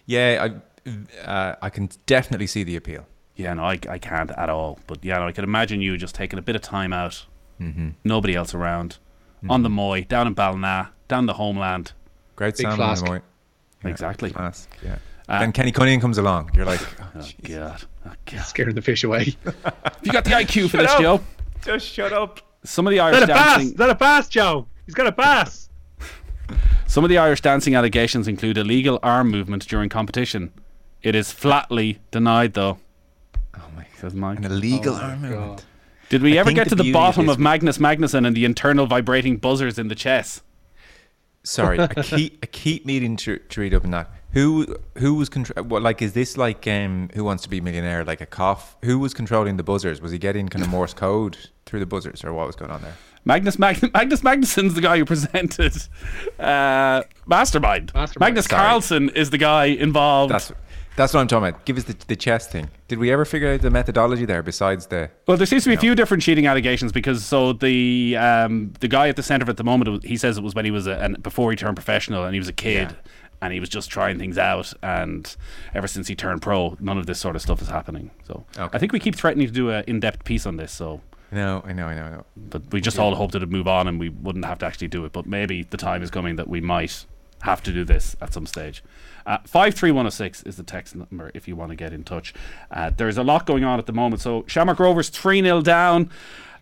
Yeah, 0.05 0.47
I 0.87 0.91
uh, 1.25 1.57
I 1.63 1.71
can 1.71 1.89
definitely 2.05 2.47
see 2.47 2.65
the 2.65 2.77
appeal. 2.77 3.07
Yeah, 3.35 3.55
no, 3.55 3.65
I, 3.65 3.79
I 3.89 3.99
can't 3.99 4.31
at 4.33 4.51
all. 4.51 4.79
But 4.87 5.03
yeah, 5.03 5.19
no, 5.19 5.29
I 5.29 5.33
can 5.33 5.45
imagine 5.45 5.81
you 5.81 5.97
just 5.97 6.15
taking 6.15 6.39
a 6.39 6.43
bit 6.43 6.55
of 6.55 6.61
time 6.61 6.93
out, 6.93 7.25
mm-hmm. 7.59 7.91
nobody 8.05 8.35
else 8.35 8.53
around, 8.53 8.99
mm-hmm. 9.39 9.51
on 9.51 9.63
the 9.63 9.71
Moy, 9.71 10.05
down 10.05 10.27
in 10.27 10.35
Ballina, 10.35 10.91
down 11.09 11.25
the 11.25 11.33
homeland. 11.33 11.93
Great 12.37 12.59
Big 12.59 12.67
salmon 12.67 12.87
on 12.87 12.97
the 12.97 13.05
Moy. 13.07 13.21
Yeah, 13.83 13.91
exactly. 13.91 14.31
Flask, 14.31 14.69
yeah. 14.85 14.99
Uh, 15.29 15.41
then 15.41 15.53
Kenny 15.53 15.73
Cunningham 15.73 16.01
comes 16.01 16.19
along. 16.19 16.51
You're 16.55 16.67
like, 16.67 16.81
oh, 17.01 17.11
oh 17.17 17.29
God. 17.43 17.83
Oh, 18.07 18.13
God. 18.27 18.41
Scaring 18.45 18.75
the 18.75 18.83
fish 18.83 19.05
away. 19.05 19.35
you 20.03 20.13
got 20.13 20.25
the 20.25 20.31
IQ 20.31 20.71
for 20.71 20.77
this, 20.79 20.91
up. 20.91 21.01
Joe. 21.01 21.21
Just 21.65 21.87
shut 21.87 22.13
up. 22.13 22.41
Some 22.65 22.87
of 22.87 22.91
the 22.91 23.01
Irish 23.01 23.21
is 23.21 23.27
that 23.27 23.31
a 23.31 23.35
dancing. 23.35 23.59
Bass? 23.59 23.73
Is 23.73 23.75
that 23.75 23.91
a 23.91 23.95
bass, 23.95 24.29
Joe? 24.29 24.67
He's 24.87 24.95
got 24.95 25.07
a 25.07 25.13
bass. 25.13 25.69
Some 26.87 27.05
of 27.05 27.11
the 27.11 27.19
Irish 27.19 27.41
dancing 27.41 27.75
allegations 27.75 28.29
include 28.29 28.59
illegal 28.59 28.99
arm 29.03 29.31
movement 29.31 29.67
during 29.67 29.89
competition. 29.89 30.53
It 31.03 31.15
is 31.15 31.33
flatly 31.33 31.99
denied, 32.11 32.55
though. 32.55 32.79
Oh 33.57 33.63
my! 33.77 33.87
Says 33.99 34.15
Mike. 34.15 34.39
An 34.39 34.45
illegal 34.47 34.95
Oh 34.95 35.01
arm 35.01 35.23
God. 35.23 35.31
movement. 35.31 35.65
Did 36.11 36.23
we 36.23 36.37
I 36.37 36.41
ever 36.41 36.53
get 36.53 36.65
the 36.65 36.71
to 36.71 36.77
the 36.77 36.83
beauty 36.85 36.91
of 36.91 37.01
bottom 37.01 37.29
of 37.29 37.39
Magnus 37.39 37.79
Magnusson 37.79 38.27
and 38.27 38.37
the 38.37 38.45
internal 38.45 38.87
vibrating 38.87 39.39
buzzers 39.39 39.79
in 39.79 39.89
the 39.89 39.95
chess? 39.95 40.43
Sorry, 41.43 41.81
I 41.81 41.87
keep 42.03 42.39
I 42.43 42.47
keep 42.47 42.87
needing 42.87 43.17
to, 43.19 43.39
to 43.39 43.61
read 43.61 43.75
up 43.75 43.85
on 43.85 43.91
that. 43.93 44.11
Who 44.35 44.77
who 44.99 45.15
was 45.15 45.29
control? 45.29 45.65
What 45.65 45.83
like 45.83 46.03
is 46.03 46.13
this 46.13 46.37
like 46.37 46.67
um 46.67 47.09
Who 47.15 47.25
Wants 47.25 47.45
to 47.45 47.49
Be 47.49 47.59
a 47.59 47.63
Millionaire? 47.63 48.05
Like 48.05 48.21
a 48.21 48.27
cough? 48.27 48.77
Who 48.85 48.99
was 48.99 49.15
controlling 49.15 49.57
the 49.57 49.63
buzzers? 49.63 50.01
Was 50.01 50.13
he 50.13 50.19
getting 50.19 50.49
kind 50.49 50.65
of 50.65 50.71
Morse 50.71 50.93
code 51.05 51.39
through 51.67 51.81
the 51.81 51.87
buzzers, 51.87 52.25
or 52.25 52.33
what 52.33 52.47
was 52.47 52.57
going 52.57 52.71
on 52.71 52.83
there? 52.83 52.97
Magnus 53.25 53.59
Mag- 53.59 53.93
Magnus 53.95 54.21
Magnusson's 54.23 54.75
the 54.75 54.81
guy 54.81 54.99
who 54.99 55.05
presented 55.05 55.75
uh, 56.39 57.03
Mastermind. 57.27 57.93
Mastermind, 57.95 58.21
Magnus 58.21 58.47
sorry. 58.47 58.61
Carlsen 58.61 59.09
is 59.11 59.31
the 59.31 59.39
guy 59.39 59.67
involved. 59.67 60.33
That's 60.33 60.53
that's 60.97 61.13
what 61.13 61.21
I'm 61.21 61.27
talking 61.27 61.49
about. 61.49 61.65
Give 61.65 61.77
us 61.77 61.85
the 61.85 61.97
the 62.07 62.17
chess 62.17 62.47
thing. 62.47 62.71
Did 62.87 62.99
we 62.99 63.11
ever 63.11 63.25
figure 63.25 63.53
out 63.53 63.63
the 63.63 63.71
methodology 63.71 64.25
there 64.25 64.43
besides 64.43 64.87
the? 64.89 65.11
Well, 65.27 65.37
there 65.37 65.47
seems 65.47 65.65
to 65.65 65.71
be 65.71 65.75
a 65.75 65.79
few 65.79 65.95
different 65.95 66.23
cheating 66.23 66.47
allegations 66.47 66.93
because 66.93 67.25
so 67.25 67.53
the 67.53 68.17
um, 68.17 68.73
the 68.81 68.89
guy 68.89 69.09
at 69.09 69.17
the 69.17 69.23
centre 69.23 69.49
at 69.49 69.57
the 69.57 69.65
moment, 69.65 70.05
he 70.05 70.17
says 70.17 70.39
it 70.39 70.45
was 70.45 70.55
when 70.55 70.65
he 70.65 70.71
was 70.71 70.87
a, 70.87 70.97
and 70.99 71.23
before 71.23 71.51
he 71.51 71.57
turned 71.57 71.77
professional 71.77 72.25
and 72.25 72.35
he 72.35 72.39
was 72.39 72.49
a 72.49 72.53
kid. 72.53 72.91
Yeah. 72.91 73.11
And 73.43 73.53
he 73.53 73.61
was 73.61 73.69
just 73.69 73.91
trying 73.91 74.19
things 74.19 74.39
out, 74.39 74.73
and 74.83 75.37
ever 75.75 75.87
since 75.87 76.09
he 76.09 76.15
turned 76.15 76.41
pro, 76.43 76.77
none 76.81 76.97
of 76.99 77.07
this 77.07 77.19
sort 77.21 77.37
of 77.37 77.43
stuff 77.43 77.61
is 77.61 77.69
happening. 77.69 78.11
So 78.27 78.45
Okay. 78.59 78.75
I 78.75 78.79
think 78.79 78.93
we 78.93 78.99
keep 79.01 79.15
threatening 79.17 79.47
to 79.47 79.53
do 79.53 79.71
an 79.71 79.85
in-depth 79.87 80.25
piece 80.25 80.47
on 80.47 80.57
this. 80.57 80.73
So, 80.73 81.03
No, 81.31 81.63
I 81.67 81.73
know, 81.75 81.87
I 81.89 81.95
know, 81.95 82.05
I 82.05 82.11
know. 82.11 82.25
but 82.37 82.63
we 82.73 82.81
just 82.81 82.99
all 82.99 83.15
hoped 83.17 83.35
it'd 83.35 83.51
move 83.53 83.69
on 83.69 83.87
and 83.89 83.99
we 84.01 84.09
wouldn't 84.09 84.45
have 84.47 84.59
to 84.61 84.67
actually 84.67 84.89
do 84.89 85.05
it. 85.05 85.13
But 85.13 85.27
maybe 85.27 85.63
the 85.63 85.77
time 85.77 86.03
is 86.03 86.11
coming 86.11 86.37
that 86.37 86.49
we 86.49 86.61
might 86.61 87.05
have 87.43 87.63
to 87.65 87.73
do 87.73 87.85
this 87.85 88.17
at 88.23 88.33
some 88.33 88.47
stage. 88.47 88.83
Uh, 89.27 89.39
53106 89.45 90.43
is 90.45 90.57
the 90.57 90.63
text 90.63 90.95
number 90.97 91.31
if 91.35 91.47
you 91.49 91.57
want 91.57 91.71
to 91.71 91.77
get 91.77 91.93
in 91.93 92.05
touch. 92.05 92.33
Uh, 92.71 92.91
there's 92.97 93.19
a 93.19 93.23
lot 93.23 93.45
going 93.47 93.65
on 93.65 93.79
at 93.79 93.85
the 93.87 93.93
moment. 93.93 94.23
So 94.23 94.45
Shamrock 94.47 94.79
Rovers 94.79 95.11
3 95.11 95.43
0 95.43 95.61
down. 95.61 96.09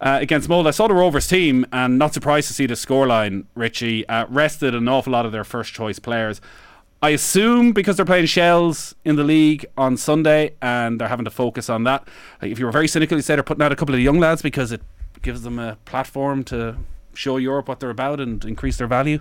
Uh, 0.03 0.19
against 0.21 0.49
Molde, 0.49 0.67
I 0.67 0.73
saw 0.73 0.89
the 0.89 0.95
Rovers 0.95 1.29
team, 1.29 1.65
and 1.73 1.97
not 1.97 2.13
surprised 2.13 2.49
to 2.49 2.55
see 2.55 2.67
the 2.67 2.75
scoreline. 2.75 3.45
Richie 3.55 4.07
uh, 4.09 4.27
rested 4.29 4.75
an 4.75 4.89
awful 4.89 5.13
lot 5.13 5.25
of 5.25 5.31
their 5.31 5.45
first 5.45 5.73
choice 5.73 6.01
players. 6.01 6.41
I 7.01 7.11
assume 7.11 7.73
because 7.73 7.97
they're 7.97 8.05
playing 8.05 8.27
Shells 8.27 8.97
in 9.05 9.15
the 9.15 9.23
league 9.23 9.65
on 9.79 9.97
Sunday, 9.97 10.57
and 10.61 11.01
they're 11.01 11.07
having 11.07 11.25
to 11.25 11.31
focus 11.31 11.71
on 11.71 11.85
that. 11.85 12.09
If 12.41 12.59
you 12.59 12.67
were 12.67 12.73
very 12.73 12.89
cynical, 12.89 13.17
you 13.17 13.23
say 13.23 13.37
they're 13.37 13.45
putting 13.45 13.63
out 13.63 13.71
a 13.71 13.77
couple 13.77 13.95
of 13.95 14.01
young 14.01 14.19
lads 14.19 14.43
because 14.43 14.73
it 14.73 14.83
gives 15.23 15.43
them 15.43 15.61
a 15.61 15.77
platform 15.85 16.43
to 16.45 16.79
show 17.15 17.37
Europe 17.37 17.69
what 17.69 17.79
they're 17.79 17.91
about 17.91 18.21
and 18.21 18.45
increase 18.45 18.79
their 18.79 18.89
value. 18.89 19.21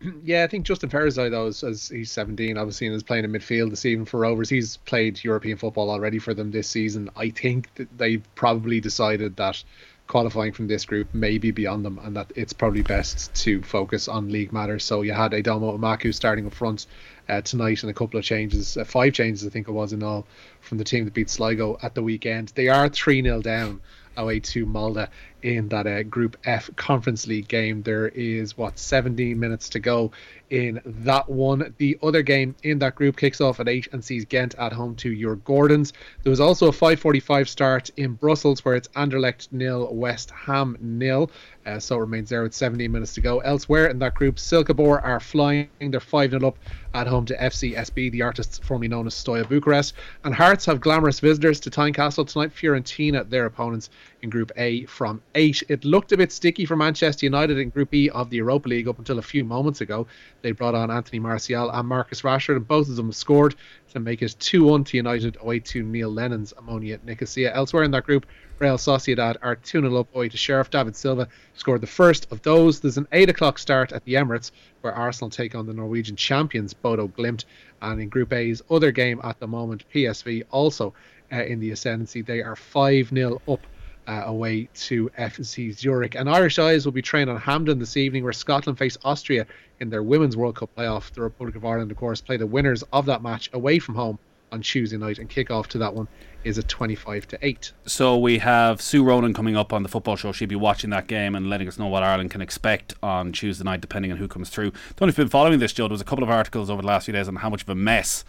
Yeah, 0.22 0.44
I 0.44 0.46
think 0.46 0.64
Justin 0.64 0.90
Ferizaj 0.90 1.32
though, 1.32 1.48
as, 1.48 1.64
as 1.64 1.88
he's 1.88 2.12
17, 2.12 2.56
obviously, 2.56 2.86
and 2.86 2.94
is 2.94 3.02
playing 3.02 3.24
in 3.24 3.32
midfield 3.32 3.70
this 3.70 3.84
evening 3.84 4.06
for 4.06 4.20
Rovers. 4.20 4.48
He's 4.48 4.76
played 4.76 5.24
European 5.24 5.58
football 5.58 5.90
already 5.90 6.20
for 6.20 6.34
them 6.34 6.52
this 6.52 6.68
season. 6.68 7.10
I 7.16 7.30
think 7.30 7.74
that 7.74 7.88
they've 7.98 8.22
probably 8.36 8.78
decided 8.78 9.34
that 9.38 9.64
qualifying 10.08 10.52
from 10.52 10.66
this 10.66 10.84
group 10.86 11.14
may 11.14 11.38
be 11.38 11.52
beyond 11.52 11.84
them, 11.84 12.00
and 12.02 12.16
that 12.16 12.32
it's 12.34 12.52
probably 12.52 12.82
best 12.82 13.32
to 13.34 13.62
focus 13.62 14.08
on 14.08 14.32
league 14.32 14.52
matters. 14.52 14.82
So 14.82 15.02
you 15.02 15.12
had 15.12 15.32
Aidomo 15.32 15.78
Emakhu 15.78 16.12
starting 16.12 16.46
up 16.46 16.54
front 16.54 16.86
uh, 17.28 17.42
tonight, 17.42 17.82
and 17.82 17.90
a 17.90 17.94
couple 17.94 18.18
of 18.18 18.24
changes, 18.24 18.76
uh, 18.76 18.84
five 18.84 19.12
changes 19.12 19.46
I 19.46 19.50
think 19.50 19.68
it 19.68 19.72
was 19.72 19.92
in 19.92 20.02
all 20.02 20.26
from 20.60 20.78
the 20.78 20.84
team 20.84 21.04
that 21.04 21.14
beat 21.14 21.30
Sligo 21.30 21.78
at 21.82 21.94
the 21.94 22.02
weekend. 22.02 22.52
They 22.54 22.68
are 22.68 22.88
three 22.88 23.22
0 23.22 23.42
down 23.42 23.80
away 24.16 24.40
to 24.40 24.66
Molde 24.66 25.08
in 25.42 25.68
that 25.68 25.86
uh, 25.86 26.02
Group 26.02 26.36
F 26.44 26.70
Conference 26.74 27.26
League 27.26 27.46
game. 27.46 27.82
There 27.82 28.08
is 28.08 28.56
what 28.56 28.78
17 28.78 29.38
minutes 29.38 29.68
to 29.70 29.78
go 29.78 30.10
in 30.50 30.80
that 30.84 31.28
one. 31.28 31.74
The 31.78 31.98
other 32.02 32.22
game 32.22 32.54
in 32.62 32.78
that 32.80 32.94
group 32.94 33.16
kicks 33.16 33.40
off 33.40 33.60
at 33.60 33.68
eight 33.68 33.88
and 33.92 34.04
sees 34.04 34.24
Ghent 34.24 34.54
at 34.56 34.72
home 34.72 34.94
to 34.96 35.14
Djurgårdens. 35.14 35.92
There 36.22 36.30
was 36.30 36.40
also 36.40 36.68
a 36.68 36.72
5:45 36.72 37.48
start 37.48 37.90
in 37.96 38.14
Brussels 38.14 38.64
where 38.64 38.74
it's 38.74 38.88
Anderlecht 38.88 39.48
nil, 39.52 39.94
West 39.94 40.30
Ham 40.30 40.76
nil. 40.80 41.30
Uh, 41.68 41.78
so 41.78 41.96
it 41.96 42.00
remains 42.00 42.30
there 42.30 42.42
with 42.42 42.54
17 42.54 42.90
minutes 42.90 43.12
to 43.12 43.20
go. 43.20 43.40
Elsewhere 43.40 43.88
in 43.88 43.98
that 43.98 44.14
group, 44.14 44.36
Silkeborg 44.36 45.04
are 45.04 45.20
flying. 45.20 45.68
They're 45.78 46.00
5 46.00 46.30
0 46.30 46.46
up 46.46 46.58
at 46.94 47.06
home 47.06 47.26
to 47.26 47.36
FCSB, 47.36 48.10
the 48.10 48.22
artists 48.22 48.58
formerly 48.58 48.88
known 48.88 49.06
as 49.06 49.14
Steaua 49.14 49.44
Bucharest. 49.44 49.92
And 50.24 50.34
Hearts 50.34 50.64
have 50.64 50.80
glamorous 50.80 51.20
visitors 51.20 51.60
to 51.60 51.70
Tynecastle 51.70 52.26
tonight. 52.26 52.52
Fiorentina, 52.54 53.28
their 53.28 53.44
opponents 53.44 53.90
in 54.22 54.30
Group 54.30 54.50
A 54.56 54.86
from 54.86 55.20
8. 55.34 55.64
It 55.68 55.84
looked 55.84 56.12
a 56.12 56.16
bit 56.16 56.32
sticky 56.32 56.64
for 56.64 56.76
Manchester 56.76 57.26
United 57.26 57.58
in 57.58 57.68
Group 57.68 57.92
E 57.92 58.08
of 58.08 58.30
the 58.30 58.38
Europa 58.38 58.68
League 58.68 58.88
up 58.88 58.98
until 58.98 59.18
a 59.18 59.22
few 59.22 59.44
moments 59.44 59.82
ago. 59.82 60.06
They 60.40 60.52
brought 60.52 60.74
on 60.74 60.90
Anthony 60.90 61.18
Martial 61.18 61.70
and 61.70 61.86
Marcus 61.86 62.22
Rashford, 62.22 62.56
and 62.56 62.66
both 62.66 62.88
of 62.88 62.96
them 62.96 63.12
scored 63.12 63.54
to 63.92 64.00
make 64.00 64.22
it 64.22 64.36
2 64.38 64.64
1 64.64 64.84
to 64.84 64.96
United 64.96 65.36
away 65.40 65.60
to 65.60 65.82
Neil 65.82 66.10
Lennon's 66.10 66.52
Omonia 66.52 67.02
Nicosia. 67.04 67.54
Elsewhere 67.54 67.82
in 67.82 67.90
that 67.92 68.04
group, 68.04 68.26
Real 68.58 68.76
Sociedad 68.76 69.36
are 69.42 69.56
2 69.56 69.80
0 69.80 69.96
up 69.96 70.14
away 70.14 70.28
to 70.28 70.36
Sheriff. 70.36 70.70
David 70.70 70.96
Silva 70.96 71.28
scored 71.54 71.80
the 71.80 71.86
first 71.86 72.30
of 72.32 72.42
those. 72.42 72.80
There's 72.80 72.98
an 72.98 73.08
8 73.12 73.30
o'clock 73.30 73.58
start 73.58 73.92
at 73.92 74.04
the 74.04 74.14
Emirates 74.14 74.50
where 74.80 74.92
Arsenal 74.92 75.30
take 75.30 75.54
on 75.54 75.66
the 75.66 75.74
Norwegian 75.74 76.16
champions 76.16 76.74
Bodo 76.74 77.08
Glimt. 77.08 77.44
And 77.80 78.00
in 78.00 78.08
Group 78.08 78.32
A's 78.32 78.62
other 78.70 78.90
game 78.90 79.20
at 79.22 79.38
the 79.38 79.46
moment, 79.46 79.84
PSV 79.94 80.44
also 80.50 80.94
uh, 81.32 81.44
in 81.44 81.60
the 81.60 81.70
ascendancy. 81.70 82.22
They 82.22 82.42
are 82.42 82.56
5 82.56 83.10
0 83.10 83.40
up. 83.48 83.60
Uh, 84.08 84.22
away 84.24 84.66
to 84.72 85.10
FC 85.18 85.70
Zurich. 85.70 86.14
And 86.14 86.30
Irish 86.30 86.58
Eyes 86.58 86.86
will 86.86 86.92
be 86.92 87.02
trained 87.02 87.28
on 87.28 87.36
Hampden 87.36 87.78
this 87.78 87.94
evening, 87.94 88.24
where 88.24 88.32
Scotland 88.32 88.78
face 88.78 88.96
Austria 89.04 89.46
in 89.80 89.90
their 89.90 90.02
Women's 90.02 90.34
World 90.34 90.56
Cup 90.56 90.70
playoff. 90.74 91.12
The 91.12 91.20
Republic 91.20 91.56
of 91.56 91.66
Ireland, 91.66 91.90
of 91.90 91.98
course, 91.98 92.22
play 92.22 92.38
the 92.38 92.46
winners 92.46 92.82
of 92.90 93.04
that 93.04 93.22
match 93.22 93.50
away 93.52 93.78
from 93.78 93.96
home 93.96 94.18
on 94.50 94.62
Tuesday 94.62 94.96
night, 94.96 95.18
and 95.18 95.28
kick 95.28 95.50
off 95.50 95.68
to 95.68 95.78
that 95.78 95.92
one 95.92 96.08
is 96.42 96.58
at 96.58 96.68
25 96.68 97.28
to 97.28 97.38
8. 97.42 97.72
So 97.84 98.16
we 98.16 98.38
have 98.38 98.80
Sue 98.80 99.04
Ronan 99.04 99.34
coming 99.34 99.58
up 99.58 99.74
on 99.74 99.82
the 99.82 99.90
football 99.90 100.16
show. 100.16 100.32
She'll 100.32 100.48
be 100.48 100.56
watching 100.56 100.88
that 100.88 101.06
game 101.06 101.34
and 101.34 101.50
letting 101.50 101.68
us 101.68 101.78
know 101.78 101.88
what 101.88 102.02
Ireland 102.02 102.30
can 102.30 102.40
expect 102.40 102.94
on 103.02 103.32
Tuesday 103.32 103.64
night, 103.64 103.82
depending 103.82 104.10
on 104.10 104.16
who 104.16 104.26
comes 104.26 104.48
through. 104.48 104.70
Don't 104.96 105.02
know 105.02 105.08
if 105.08 105.18
you've 105.18 105.26
been 105.26 105.28
following 105.28 105.58
this, 105.58 105.74
Joe. 105.74 105.86
There 105.86 105.92
was 105.92 106.00
a 106.00 106.06
couple 106.06 106.24
of 106.24 106.30
articles 106.30 106.70
over 106.70 106.80
the 106.80 106.88
last 106.88 107.04
few 107.04 107.12
days 107.12 107.28
on 107.28 107.36
how 107.36 107.50
much 107.50 107.60
of 107.60 107.68
a 107.68 107.74
mess 107.74 108.24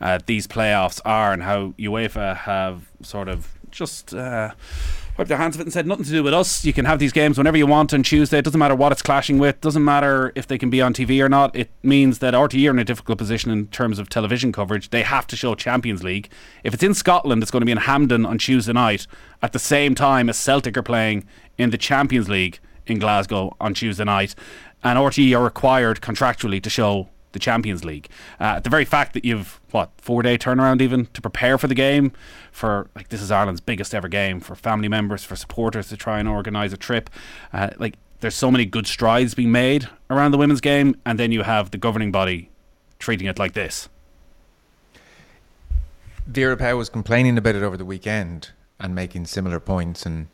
uh, 0.00 0.20
these 0.26 0.46
playoffs 0.46 1.00
are 1.04 1.32
and 1.32 1.42
how 1.42 1.74
UEFA 1.76 2.36
have 2.36 2.88
sort 3.02 3.28
of 3.28 3.52
just 3.72 4.14
uh, 4.14 4.52
wiped 5.16 5.28
their 5.28 5.38
hands 5.38 5.54
of 5.54 5.60
it 5.60 5.64
and 5.64 5.72
said 5.72 5.86
nothing 5.86 6.04
to 6.04 6.10
do 6.10 6.22
with 6.22 6.34
us. 6.34 6.64
You 6.64 6.72
can 6.72 6.84
have 6.84 6.98
these 6.98 7.12
games 7.12 7.38
whenever 7.38 7.56
you 7.56 7.66
want 7.66 7.94
on 7.94 8.02
Tuesday. 8.02 8.38
It 8.38 8.44
doesn't 8.44 8.58
matter 8.58 8.74
what 8.74 8.92
it's 8.92 9.02
clashing 9.02 9.38
with. 9.38 9.60
Doesn't 9.60 9.84
matter 9.84 10.32
if 10.34 10.46
they 10.46 10.58
can 10.58 10.70
be 10.70 10.80
on 10.80 10.92
TV 10.92 11.24
or 11.24 11.28
not. 11.28 11.54
It 11.54 11.70
means 11.82 12.18
that 12.18 12.34
RTE 12.34 12.66
are 12.66 12.70
in 12.70 12.78
a 12.78 12.84
difficult 12.84 13.18
position 13.18 13.50
in 13.50 13.68
terms 13.68 13.98
of 13.98 14.08
television 14.08 14.52
coverage. 14.52 14.90
They 14.90 15.02
have 15.02 15.26
to 15.28 15.36
show 15.36 15.54
Champions 15.54 16.02
League. 16.02 16.30
If 16.64 16.74
it's 16.74 16.82
in 16.82 16.94
Scotland, 16.94 17.42
it's 17.42 17.50
going 17.50 17.62
to 17.62 17.66
be 17.66 17.72
in 17.72 17.78
Hampden 17.78 18.26
on 18.26 18.38
Tuesday 18.38 18.72
night 18.72 19.06
at 19.42 19.52
the 19.52 19.58
same 19.58 19.94
time 19.94 20.28
as 20.28 20.36
Celtic 20.36 20.76
are 20.76 20.82
playing 20.82 21.26
in 21.58 21.70
the 21.70 21.78
Champions 21.78 22.28
League 22.28 22.58
in 22.86 22.98
Glasgow 22.98 23.56
on 23.60 23.74
Tuesday 23.74 24.04
night. 24.04 24.34
And 24.82 24.98
RTE 24.98 25.36
are 25.38 25.42
required 25.42 26.00
contractually 26.00 26.62
to 26.62 26.68
show 26.68 27.08
the 27.34 27.38
Champions 27.38 27.84
League. 27.84 28.08
Uh, 28.40 28.58
the 28.60 28.70
very 28.70 28.86
fact 28.86 29.12
that 29.12 29.24
you've 29.24 29.60
what 29.70 29.90
four 29.98 30.22
day 30.22 30.38
turnaround 30.38 30.80
even 30.80 31.06
to 31.06 31.20
prepare 31.20 31.58
for 31.58 31.66
the 31.66 31.74
game, 31.74 32.12
for 32.50 32.88
like 32.96 33.10
this 33.10 33.20
is 33.20 33.30
Ireland's 33.30 33.60
biggest 33.60 33.94
ever 33.94 34.08
game 34.08 34.40
for 34.40 34.54
family 34.54 34.88
members, 34.88 35.22
for 35.22 35.36
supporters 35.36 35.88
to 35.88 35.96
try 35.98 36.18
and 36.18 36.28
organise 36.28 36.72
a 36.72 36.78
trip. 36.78 37.10
Uh, 37.52 37.70
like 37.78 37.94
there's 38.20 38.34
so 38.34 38.50
many 38.50 38.64
good 38.64 38.86
strides 38.86 39.34
being 39.34 39.52
made 39.52 39.88
around 40.08 40.30
the 40.30 40.38
women's 40.38 40.62
game, 40.62 40.96
and 41.04 41.18
then 41.18 41.30
you 41.30 41.42
have 41.42 41.70
the 41.70 41.78
governing 41.78 42.10
body 42.10 42.48
treating 42.98 43.26
it 43.26 43.38
like 43.38 43.52
this. 43.52 43.88
Vera 46.26 46.56
Pauw 46.56 46.78
was 46.78 46.88
complaining 46.88 47.36
about 47.36 47.54
it 47.54 47.62
over 47.62 47.76
the 47.76 47.84
weekend 47.84 48.50
and 48.80 48.94
making 48.94 49.26
similar 49.26 49.60
points, 49.60 50.06
and 50.06 50.28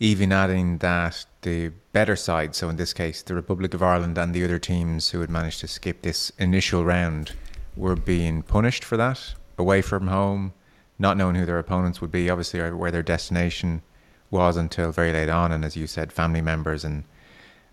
even 0.00 0.32
adding 0.32 0.78
that 0.78 1.26
the 1.42 1.72
better 1.92 2.16
side, 2.16 2.54
so 2.54 2.68
in 2.68 2.76
this 2.76 2.92
case 2.92 3.22
the 3.22 3.34
Republic 3.34 3.74
of 3.74 3.82
Ireland 3.82 4.18
and 4.18 4.34
the 4.34 4.44
other 4.44 4.58
teams 4.58 5.10
who 5.10 5.20
had 5.20 5.30
managed 5.30 5.60
to 5.60 5.68
skip 5.68 6.02
this 6.02 6.30
initial 6.38 6.84
round, 6.84 7.32
were 7.76 7.96
being 7.96 8.42
punished 8.42 8.84
for 8.84 8.96
that, 8.96 9.34
away 9.56 9.82
from 9.82 10.08
home, 10.08 10.52
not 10.98 11.16
knowing 11.16 11.36
who 11.36 11.46
their 11.46 11.58
opponents 11.58 12.00
would 12.00 12.10
be, 12.10 12.28
obviously, 12.28 12.60
or 12.60 12.76
where 12.76 12.90
their 12.90 13.02
destination 13.02 13.82
was 14.30 14.56
until 14.56 14.90
very 14.90 15.12
late 15.12 15.28
on, 15.28 15.52
and 15.52 15.64
as 15.64 15.76
you 15.76 15.86
said, 15.86 16.12
family 16.12 16.40
members 16.40 16.84
and 16.84 17.04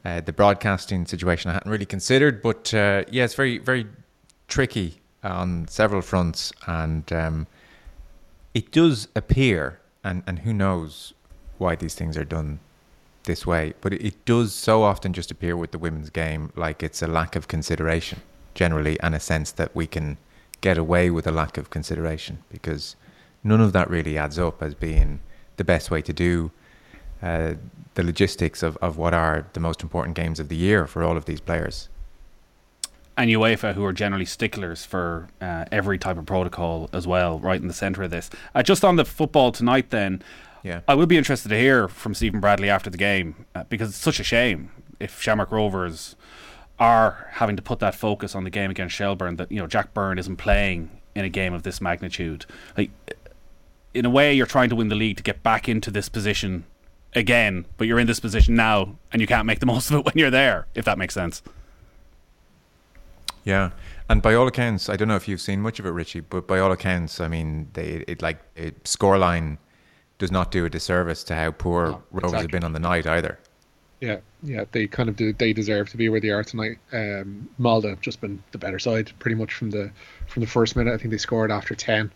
uh, 0.05 0.21
the 0.21 0.31
broadcasting 0.31 1.05
situation 1.05 1.49
I 1.49 1.55
hadn't 1.55 1.71
really 1.71 1.85
considered, 1.85 2.41
but 2.41 2.73
uh, 2.73 3.03
yeah, 3.09 3.23
it's 3.23 3.33
very, 3.33 3.57
very 3.57 3.87
tricky 4.47 5.01
on 5.23 5.67
several 5.67 6.01
fronts, 6.01 6.53
and 6.67 7.11
um, 7.11 7.47
it 8.53 8.71
does 8.71 9.07
appear, 9.15 9.79
and, 10.03 10.21
and 10.27 10.39
who 10.39 10.53
knows 10.53 11.13
why 11.57 11.75
these 11.75 11.95
things 11.95 12.17
are 12.17 12.25
done 12.25 12.59
this 13.23 13.45
way, 13.45 13.73
but 13.81 13.93
it, 13.93 14.05
it 14.05 14.25
does 14.25 14.53
so 14.53 14.83
often 14.83 15.13
just 15.13 15.31
appear 15.31 15.57
with 15.57 15.71
the 15.71 15.79
women's 15.79 16.09
game 16.09 16.51
like 16.55 16.83
it's 16.83 17.01
a 17.01 17.07
lack 17.07 17.35
of 17.35 17.47
consideration, 17.47 18.21
generally, 18.53 18.99
and 19.01 19.15
a 19.15 19.19
sense 19.19 19.51
that 19.51 19.75
we 19.75 19.87
can 19.87 20.17
get 20.61 20.77
away 20.77 21.09
with 21.09 21.27
a 21.27 21.31
lack 21.31 21.57
of 21.57 21.69
consideration 21.69 22.43
because 22.49 22.95
none 23.43 23.61
of 23.61 23.73
that 23.73 23.89
really 23.89 24.17
adds 24.17 24.39
up 24.39 24.61
as 24.63 24.73
being 24.73 25.19
the 25.57 25.63
best 25.63 25.91
way 25.91 26.01
to 26.01 26.13
do 26.13 26.51
uh, 27.21 27.53
the 27.95 28.03
logistics 28.03 28.61
of, 28.63 28.77
of 28.77 28.97
what 28.97 29.13
are 29.13 29.47
the 29.53 29.59
most 29.59 29.81
important 29.81 30.15
games 30.15 30.39
of 30.39 30.49
the 30.49 30.55
year 30.55 30.85
for 30.85 31.03
all 31.03 31.17
of 31.17 31.25
these 31.25 31.39
players. 31.39 31.87
and 33.17 33.29
UEFA, 33.29 33.73
who 33.73 33.85
are 33.85 33.93
generally 33.93 34.25
sticklers 34.25 34.83
for 34.85 35.29
uh, 35.41 35.65
every 35.71 35.97
type 35.97 36.17
of 36.17 36.25
protocol 36.25 36.89
as 36.91 37.07
well, 37.07 37.39
right 37.39 37.61
in 37.61 37.67
the 37.67 37.73
centre 37.73 38.03
of 38.03 38.11
this. 38.11 38.29
Uh, 38.53 38.61
just 38.61 38.83
on 38.83 38.97
the 38.97 39.05
football 39.05 39.51
tonight, 39.51 39.89
then, 39.89 40.21
Yeah. 40.65 40.81
I 40.87 40.95
would 40.95 41.07
be 41.07 41.15
interested 41.15 41.49
to 41.49 41.57
hear 41.57 41.87
from 41.87 42.15
Stephen 42.15 42.39
Bradley 42.39 42.71
after 42.71 42.89
the 42.89 42.97
game 42.97 43.45
uh, 43.53 43.65
because 43.69 43.89
it's 43.89 43.99
such 43.99 44.19
a 44.19 44.23
shame 44.23 44.71
if 44.99 45.21
Shamrock 45.21 45.51
Rovers 45.51 46.15
are 46.79 47.29
having 47.33 47.55
to 47.55 47.61
put 47.61 47.77
that 47.79 47.93
focus 47.93 48.33
on 48.33 48.45
the 48.45 48.49
game 48.49 48.71
against 48.71 48.95
Shelbourne 48.95 49.35
that 49.35 49.51
you 49.51 49.59
know 49.59 49.67
Jack 49.67 49.93
Byrne 49.93 50.17
isn't 50.17 50.37
playing 50.37 50.89
in 51.13 51.23
a 51.23 51.29
game 51.29 51.53
of 51.53 51.61
this 51.61 51.79
magnitude. 51.79 52.47
Like, 52.75 52.89
in 53.93 54.05
a 54.05 54.09
way, 54.09 54.33
you're 54.33 54.47
trying 54.47 54.69
to 54.69 54.75
win 54.75 54.87
the 54.87 54.95
league 54.95 55.17
to 55.17 55.23
get 55.23 55.43
back 55.43 55.69
into 55.69 55.91
this 55.91 56.09
position 56.09 56.65
again, 57.13 57.67
but 57.77 57.85
you're 57.85 57.99
in 57.99 58.07
this 58.07 58.19
position 58.19 58.55
now 58.55 58.97
and 59.13 59.21
you 59.21 59.27
can't 59.27 59.45
make 59.45 59.59
the 59.59 59.65
most 59.67 59.91
of 59.91 59.99
it 59.99 60.05
when 60.05 60.15
you're 60.15 60.31
there. 60.31 60.65
If 60.73 60.83
that 60.85 60.97
makes 60.97 61.13
sense. 61.13 61.43
Yeah, 63.43 63.69
and 64.09 64.23
by 64.23 64.33
all 64.33 64.47
accounts, 64.47 64.89
I 64.89 64.95
don't 64.95 65.07
know 65.07 65.15
if 65.15 65.27
you've 65.27 65.41
seen 65.41 65.61
much 65.61 65.79
of 65.79 65.85
it, 65.85 65.91
Richie, 65.91 66.21
but 66.21 66.47
by 66.47 66.57
all 66.57 66.71
accounts, 66.71 67.21
I 67.21 67.27
mean, 67.27 67.69
they 67.73 68.03
it 68.07 68.23
like 68.23 68.39
it, 68.55 68.83
scoreline 68.85 69.59
does 70.17 70.31
not 70.31 70.51
do 70.51 70.65
a 70.65 70.69
disservice 70.69 71.23
to 71.25 71.35
how 71.35 71.51
poor 71.51 71.87
No, 71.87 72.03
Rovers 72.11 72.41
have 72.41 72.51
been 72.51 72.63
on 72.63 72.73
the 72.73 72.79
night 72.79 73.05
either. 73.05 73.39
Yeah, 74.01 74.17
yeah, 74.43 74.65
they 74.71 74.87
kind 74.87 75.09
of 75.09 75.15
do. 75.15 75.33
They 75.33 75.53
deserve 75.53 75.89
to 75.89 75.97
be 75.97 76.09
where 76.09 76.19
they 76.19 76.29
are 76.29 76.43
tonight. 76.43 76.77
Um, 76.91 77.49
Molde 77.57 77.85
have 77.85 78.01
just 78.01 78.21
been 78.21 78.43
the 78.51 78.57
better 78.57 78.77
side, 78.77 79.11
pretty 79.19 79.35
much 79.35 79.53
from 79.53 79.71
the 79.71 79.91
from 80.27 80.41
the 80.41 80.47
first 80.47 80.75
minute. 80.75 80.93
I 80.93 80.97
think 80.97 81.11
they 81.11 81.17
scored 81.17 81.51
after 81.51 81.75
ten, 81.75 82.11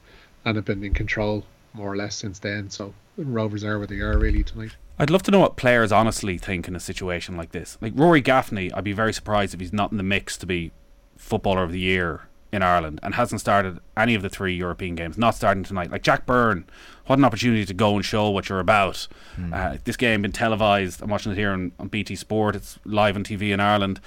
and 0.45 0.55
have 0.55 0.65
been 0.65 0.83
in 0.83 0.93
control 0.93 1.45
more 1.73 1.91
or 1.91 1.95
less 1.95 2.15
since 2.15 2.39
then. 2.39 2.69
So 2.69 2.93
Rovers 3.17 3.63
are 3.63 3.77
where 3.77 3.87
they 3.87 3.99
are 3.99 4.17
really 4.17 4.43
tonight. 4.43 4.75
I'd 4.97 5.09
love 5.09 5.23
to 5.23 5.31
know 5.31 5.39
what 5.39 5.55
players 5.55 5.93
honestly 5.93 6.37
think 6.37 6.67
in 6.67 6.75
a 6.75 6.79
situation 6.79 7.37
like 7.37 7.53
this. 7.53 7.77
Like 7.79 7.93
Rory 7.95 8.19
Gaffney, 8.19 8.71
I'd 8.73 8.83
be 8.83 8.91
very 8.91 9.13
surprised 9.13 9.53
if 9.53 9.61
he's 9.61 9.71
not 9.71 9.91
in 9.91 9.97
the 9.97 10.03
mix 10.03 10.37
to 10.37 10.45
be 10.45 10.71
footballer 11.15 11.63
of 11.63 11.71
the 11.71 11.79
year 11.79 12.28
in 12.51 12.61
Ireland 12.63 12.99
and 13.03 13.15
hasn't 13.15 13.41
started 13.41 13.79
any 13.95 14.15
of 14.15 14.21
the 14.21 14.29
three 14.29 14.55
European 14.55 14.95
games. 14.95 15.17
Not 15.17 15.35
starting 15.35 15.63
tonight. 15.63 15.91
Like 15.91 16.01
Jack 16.01 16.25
Byrne, 16.25 16.65
what 17.05 17.19
an 17.19 17.25
opportunity 17.25 17.65
to 17.65 17.73
go 17.73 17.95
and 17.95 18.03
show 18.03 18.29
what 18.29 18.49
you're 18.49 18.59
about. 18.59 19.07
Uh, 19.53 19.77
this 19.83 19.97
game 19.97 20.21
been 20.21 20.31
televised. 20.31 21.01
I'm 21.01 21.09
watching 21.09 21.31
it 21.31 21.35
here 21.35 21.51
on, 21.51 21.71
on 21.79 21.87
BT 21.87 22.15
Sport. 22.15 22.55
It's 22.55 22.79
live 22.85 23.15
on 23.15 23.23
TV 23.23 23.53
in 23.53 23.59
Ireland. 23.59 23.99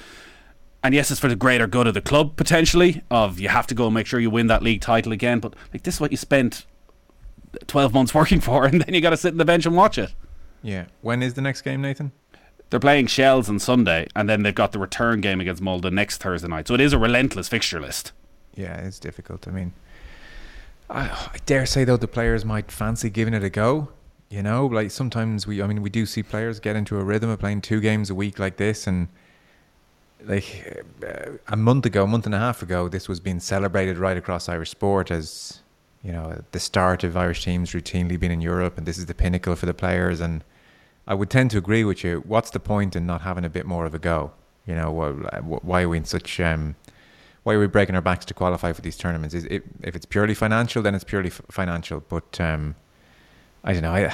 And 0.83 0.95
yes, 0.95 1.11
it's 1.11 1.21
for 1.21 1.29
the 1.29 1.37
greater 1.37 1.67
good 1.67 1.87
of 1.87 1.95
the 1.95 2.01
club 2.01 2.37
potentially. 2.37 3.03
Of 3.11 3.39
you 3.39 3.49
have 3.49 3.67
to 3.69 3.75
go 3.75 3.87
and 3.87 3.95
make 3.95 4.07
sure 4.07 4.19
you 4.19 4.31
win 4.31 4.49
that 4.49 4.63
league 4.63 4.81
title 4.81 5.13
again. 5.13 5.39
But 5.39 5.55
like 5.73 5.85
this 5.85 5.95
is 5.95 6.01
what 6.01 6.11
you 6.11 6.17
spent 6.17 6.67
12 7.67 7.95
months 7.95 8.15
working 8.15 8.41
for, 8.41 8.67
and 8.67 8.81
then 8.81 8.95
you 8.95 9.01
got 9.01 9.11
to 9.11 9.17
sit 9.17 9.33
on 9.33 9.39
the 9.39 9.45
bench 9.45 9.67
and 9.67 9.77
watch 9.77 9.99
it. 9.99 10.15
Yeah. 10.63 10.87
When 11.01 11.23
is 11.23 11.35
the 11.35 11.41
next 11.41 11.63
game, 11.63 11.83
Nathan? 11.83 12.13
They're 12.71 12.81
playing 12.81 13.09
Shells 13.09 13.51
on 13.51 13.59
Sunday, 13.59 14.07
and 14.17 14.29
then 14.29 14.43
they've 14.43 14.55
got 14.55 14.73
the 14.73 14.79
return 14.79 15.21
game 15.21 15.41
against 15.41 15.61
Molde 15.61 15.93
next 15.93 16.23
Thursday 16.23 16.49
night. 16.49 16.69
So 16.69 16.75
it 16.75 16.81
is 16.81 16.95
a 16.95 16.99
relentless 16.99 17.49
fixture 17.49 17.81
list. 17.81 18.13
Yeah, 18.54 18.76
it's 18.76 18.99
difficult. 18.99 19.49
I 19.49 19.50
mean, 19.50 19.73
I, 20.90 21.04
I 21.04 21.37
dare 21.47 21.66
say 21.66 21.85
though 21.85 21.97
the 21.97 22.09
players 22.09 22.44
might 22.44 22.71
fancy 22.71 23.11
giving 23.11 23.35
it 23.35 23.42
a 23.42 23.50
go. 23.50 23.88
You 24.28 24.42
know, 24.42 24.66
like 24.66 24.90
sometimes 24.90 25.47
we, 25.47 25.62
I 25.62 25.66
mean, 25.66 25.82
we 25.82 25.90
do 25.90 26.06
see 26.06 26.23
players 26.23 26.59
get 26.59 26.75
into 26.75 26.99
a 26.99 27.04
rhythm 27.04 27.28
of 27.28 27.38
playing 27.38 27.61
two 27.61 27.80
games 27.80 28.09
a 28.09 28.14
week 28.14 28.38
like 28.38 28.56
this, 28.56 28.87
and 28.87 29.09
like 30.25 30.85
uh, 31.06 31.32
a 31.49 31.56
month 31.56 31.85
ago, 31.85 32.04
a 32.04 32.06
month 32.06 32.25
and 32.26 32.35
a 32.35 32.38
half 32.38 32.62
ago, 32.62 32.88
this 32.88 33.09
was 33.09 33.21
being 33.21 33.40
celebrated 33.40 33.99
right 33.99 34.16
across 34.16 34.49
Irish 34.49 34.71
sport 34.71 35.11
as 35.11 35.61
you 36.02 36.12
know 36.12 36.42
the 36.52 36.61
start 36.61 37.04
of 37.04 37.16
Irish 37.16 37.44
teams 37.44 37.73
routinely 37.73 38.18
being 38.18 38.32
in 38.32 38.40
Europe, 38.40 38.78
and 38.78 38.87
this 38.87 38.97
is 38.97 39.06
the 39.06 39.14
pinnacle 39.14 39.54
for 39.54 39.66
the 39.66 39.75
players. 39.75 40.21
And 40.21 40.44
I 41.06 41.14
would 41.14 41.28
tend 41.28 41.50
to 41.50 41.59
agree 41.59 41.85
with 41.85 42.02
you. 42.02 42.23
What's 42.26 42.50
the 42.50 42.61
point 42.61 42.97
in 42.97 43.04
not 43.06 43.21
having 43.23 43.44
a 43.44 43.50
bit 43.50 43.66
more 43.66 43.85
of 43.85 43.94
a 43.94 43.99
go? 43.99 44.32
You 44.66 44.76
know, 44.76 44.90
wh- 44.94 45.38
wh- 45.40 45.64
why 45.64 45.82
are 45.82 45.88
we 45.90 45.99
in 45.99 46.04
such 46.04 46.40
um, 46.40 46.76
why 47.45 47.55
are 47.55 47.59
we 47.61 47.67
breaking 47.67 47.95
our 47.95 48.01
backs 48.01 48.25
to 48.27 48.35
qualify 48.35 48.73
for 48.73 48.83
these 48.83 48.97
tournaments? 48.97 49.35
Is 49.35 49.45
it, 49.47 49.65
if 49.83 49.97
it's 49.97 50.07
purely 50.07 50.35
financial, 50.35 50.83
then 50.83 50.95
it's 50.95 51.05
purely 51.05 51.28
f- 51.31 51.41
financial. 51.50 52.00
But 52.09 52.41
um, 52.41 52.75
I 53.65 53.73
don't 53.73 53.83
know. 53.83 53.93
I 53.95 54.13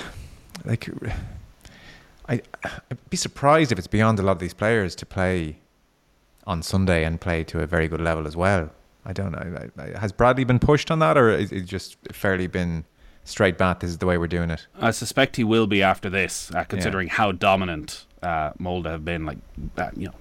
like. 0.65 0.89
I 2.29 2.43
I'd 2.65 3.11
be 3.11 3.17
surprised 3.17 3.73
if 3.73 3.79
it's 3.79 3.87
beyond 3.87 4.19
a 4.19 4.23
lot 4.23 4.33
of 4.33 4.39
these 4.39 4.55
players 4.55 4.95
to 4.97 5.07
play 5.07 5.59
on 6.47 6.63
Sunday 6.63 7.05
and 7.05 7.21
play 7.21 7.45
to 7.45 7.61
a 7.61 7.67
very 7.67 7.89
good 7.89 8.01
level 8.01 8.27
as 8.27 8.37
well. 8.37 8.71
I 9.05 9.13
don't 9.13 9.33
know. 9.33 9.69
I- 9.79 9.83
I- 9.95 9.99
Has 9.99 10.13
Bradley 10.13 10.45
been 10.45 10.59
pushed 10.59 10.91
on 10.91 10.99
that, 11.01 11.17
or 11.17 11.31
is 11.31 11.53
it 11.53 11.63
just 11.63 11.97
fairly 12.13 12.47
been 12.47 12.85
straight 13.25 13.57
bat? 13.59 13.81
This 13.81 13.91
is 13.91 13.99
the 13.99 14.07
way 14.07 14.19
we're 14.19 14.27
doing 14.27 14.51
it. 14.51 14.67
I 14.81 14.91
suspect 14.91 15.37
he 15.37 15.45
will 15.45 15.67
be 15.67 15.83
after 15.83 16.11
this, 16.11 16.51
uh, 16.55 16.65
considering 16.65 17.09
how 17.09 17.33
dominant 17.33 18.05
uh, 18.23 18.51
Molde 18.59 18.87
have 18.87 19.05
been. 19.05 19.25
Like, 19.25 19.39
uh, 19.77 19.91
you 19.97 20.07
know, 20.09 20.15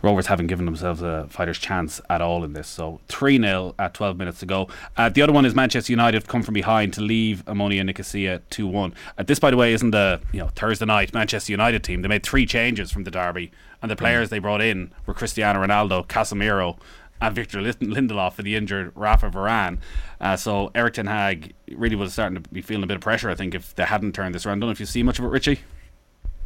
Rovers 0.00 0.26
haven't 0.26 0.46
given 0.46 0.64
themselves 0.64 1.02
a 1.02 1.26
fighter's 1.28 1.58
chance 1.58 2.00
at 2.08 2.20
all 2.20 2.44
in 2.44 2.52
this. 2.52 2.68
So 2.68 3.00
3 3.08 3.38
0 3.40 3.74
at 3.78 3.94
12 3.94 4.16
minutes 4.16 4.40
to 4.40 4.46
go. 4.46 4.68
Uh, 4.96 5.08
the 5.08 5.22
other 5.22 5.32
one 5.32 5.44
is 5.44 5.54
Manchester 5.54 5.92
United 5.92 6.22
have 6.22 6.28
come 6.28 6.42
from 6.42 6.54
behind 6.54 6.92
to 6.94 7.00
leave 7.00 7.44
Omonia 7.46 7.84
Nicosia 7.84 8.40
2 8.50 8.66
1. 8.66 8.94
Uh, 9.16 9.22
this, 9.24 9.38
by 9.38 9.50
the 9.50 9.56
way, 9.56 9.72
isn't 9.72 9.90
the 9.90 10.20
you 10.32 10.40
know 10.40 10.48
Thursday 10.48 10.86
night 10.86 11.12
Manchester 11.12 11.52
United 11.52 11.82
team. 11.82 12.02
They 12.02 12.08
made 12.08 12.22
three 12.22 12.46
changes 12.46 12.90
from 12.90 13.04
the 13.04 13.10
derby, 13.10 13.50
and 13.82 13.90
the 13.90 13.96
players 13.96 14.30
they 14.30 14.38
brought 14.38 14.62
in 14.62 14.92
were 15.06 15.14
Cristiano 15.14 15.64
Ronaldo, 15.64 16.06
Casemiro, 16.06 16.78
and 17.20 17.34
Victor 17.34 17.58
Lindelof 17.60 18.34
for 18.34 18.42
the 18.42 18.54
injured 18.56 18.92
Rafa 18.94 19.30
Varane. 19.30 19.78
Uh, 20.20 20.36
so 20.36 20.70
Erik 20.74 20.94
Ten 20.94 21.06
Hag 21.06 21.54
really 21.72 21.96
was 21.96 22.12
starting 22.12 22.40
to 22.40 22.48
be 22.50 22.62
feeling 22.62 22.84
a 22.84 22.86
bit 22.86 22.96
of 22.96 23.00
pressure, 23.00 23.30
I 23.30 23.34
think, 23.34 23.54
if 23.54 23.74
they 23.74 23.84
hadn't 23.84 24.14
turned 24.14 24.34
this 24.34 24.46
around. 24.46 24.58
I 24.58 24.60
Don't 24.60 24.68
know 24.68 24.72
if 24.72 24.80
you 24.80 24.86
see 24.86 25.02
much 25.02 25.18
of 25.18 25.24
it, 25.24 25.28
Richie. 25.28 25.60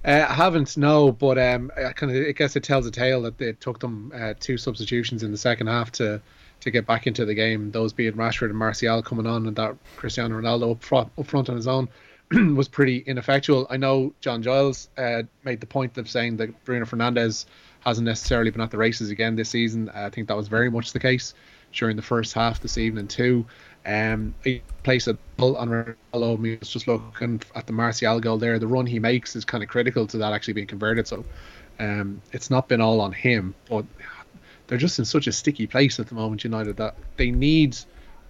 Uh, 0.04 0.26
I 0.28 0.34
haven't, 0.34 0.76
no, 0.76 1.12
but 1.12 1.38
um, 1.38 1.70
I 1.76 1.92
kind 1.92 2.14
of 2.14 2.26
I 2.26 2.32
guess 2.32 2.56
it 2.56 2.64
tells 2.64 2.86
a 2.86 2.90
tale 2.90 3.22
that 3.22 3.40
it 3.40 3.60
took 3.60 3.78
them 3.78 4.12
uh, 4.14 4.34
two 4.38 4.58
substitutions 4.58 5.22
in 5.22 5.30
the 5.30 5.38
second 5.38 5.68
half 5.68 5.92
to 5.92 6.20
to 6.60 6.70
get 6.70 6.86
back 6.86 7.06
into 7.06 7.24
the 7.24 7.34
game. 7.34 7.70
Those 7.70 7.92
being 7.92 8.14
Rashford 8.14 8.50
and 8.50 8.58
Martial 8.58 9.02
coming 9.02 9.26
on, 9.26 9.46
and 9.46 9.56
that 9.56 9.76
Cristiano 9.96 10.40
Ronaldo 10.40 10.72
up 10.72 10.82
front, 10.82 11.12
up 11.18 11.26
front 11.26 11.48
on 11.48 11.56
his 11.56 11.68
own 11.68 11.88
was 12.54 12.68
pretty 12.68 12.98
ineffectual. 12.98 13.66
I 13.70 13.76
know 13.76 14.12
John 14.20 14.42
Giles 14.42 14.88
uh, 14.96 15.22
made 15.44 15.60
the 15.60 15.66
point 15.66 15.96
of 15.98 16.08
saying 16.08 16.36
that 16.38 16.64
Bruno 16.64 16.84
Fernandes 16.84 17.46
hasn't 17.80 18.04
necessarily 18.04 18.50
been 18.50 18.60
at 18.60 18.70
the 18.70 18.78
races 18.78 19.10
again 19.10 19.36
this 19.36 19.50
season. 19.50 19.88
I 19.90 20.10
think 20.10 20.28
that 20.28 20.36
was 20.36 20.48
very 20.48 20.70
much 20.70 20.92
the 20.92 21.00
case 21.00 21.34
during 21.72 21.96
the 21.96 22.02
first 22.02 22.34
half 22.34 22.60
this 22.60 22.78
evening 22.78 23.08
too. 23.08 23.46
Um, 23.85 24.35
he 24.45 24.62
placed 24.83 25.09
a 25.09 25.14
pull 25.37 25.57
on 25.57 25.68
Ronaldo. 25.68 26.38
Mean, 26.38 26.59
was 26.61 26.68
just 26.68 26.87
looking 26.87 27.40
at 27.55 27.66
the 27.66 27.73
Martial 27.73 28.21
goal 28.21 28.38
there. 28.38 28.59
The 28.59 28.66
run 28.66 28.87
he 28.87 28.99
makes 28.99 29.35
is 29.35 29.45
kind 29.45 29.62
of 29.62 29.68
critical 29.68 30.07
to 30.09 30.18
that 30.18 30.33
actually 30.33 30.55
being 30.55 30.66
converted. 30.66 31.09
So 31.09 31.25
um, 31.79 32.23
it's 32.33 32.51
not 32.51 32.68
been 32.68 32.81
all 32.81 33.01
on 33.01 33.12
him, 33.12 33.55
but 33.68 33.85
they're 34.66 34.79
just 34.79 34.99
in 34.99 35.05
such 35.05 35.27
a 35.27 35.33
sticky 35.33 35.66
place 35.66 35.99
at 36.01 36.07
the 36.07 36.14
moment, 36.14 36.45
United, 36.45 36.77
that 36.77 36.97
they 37.16 37.31
need 37.31 37.77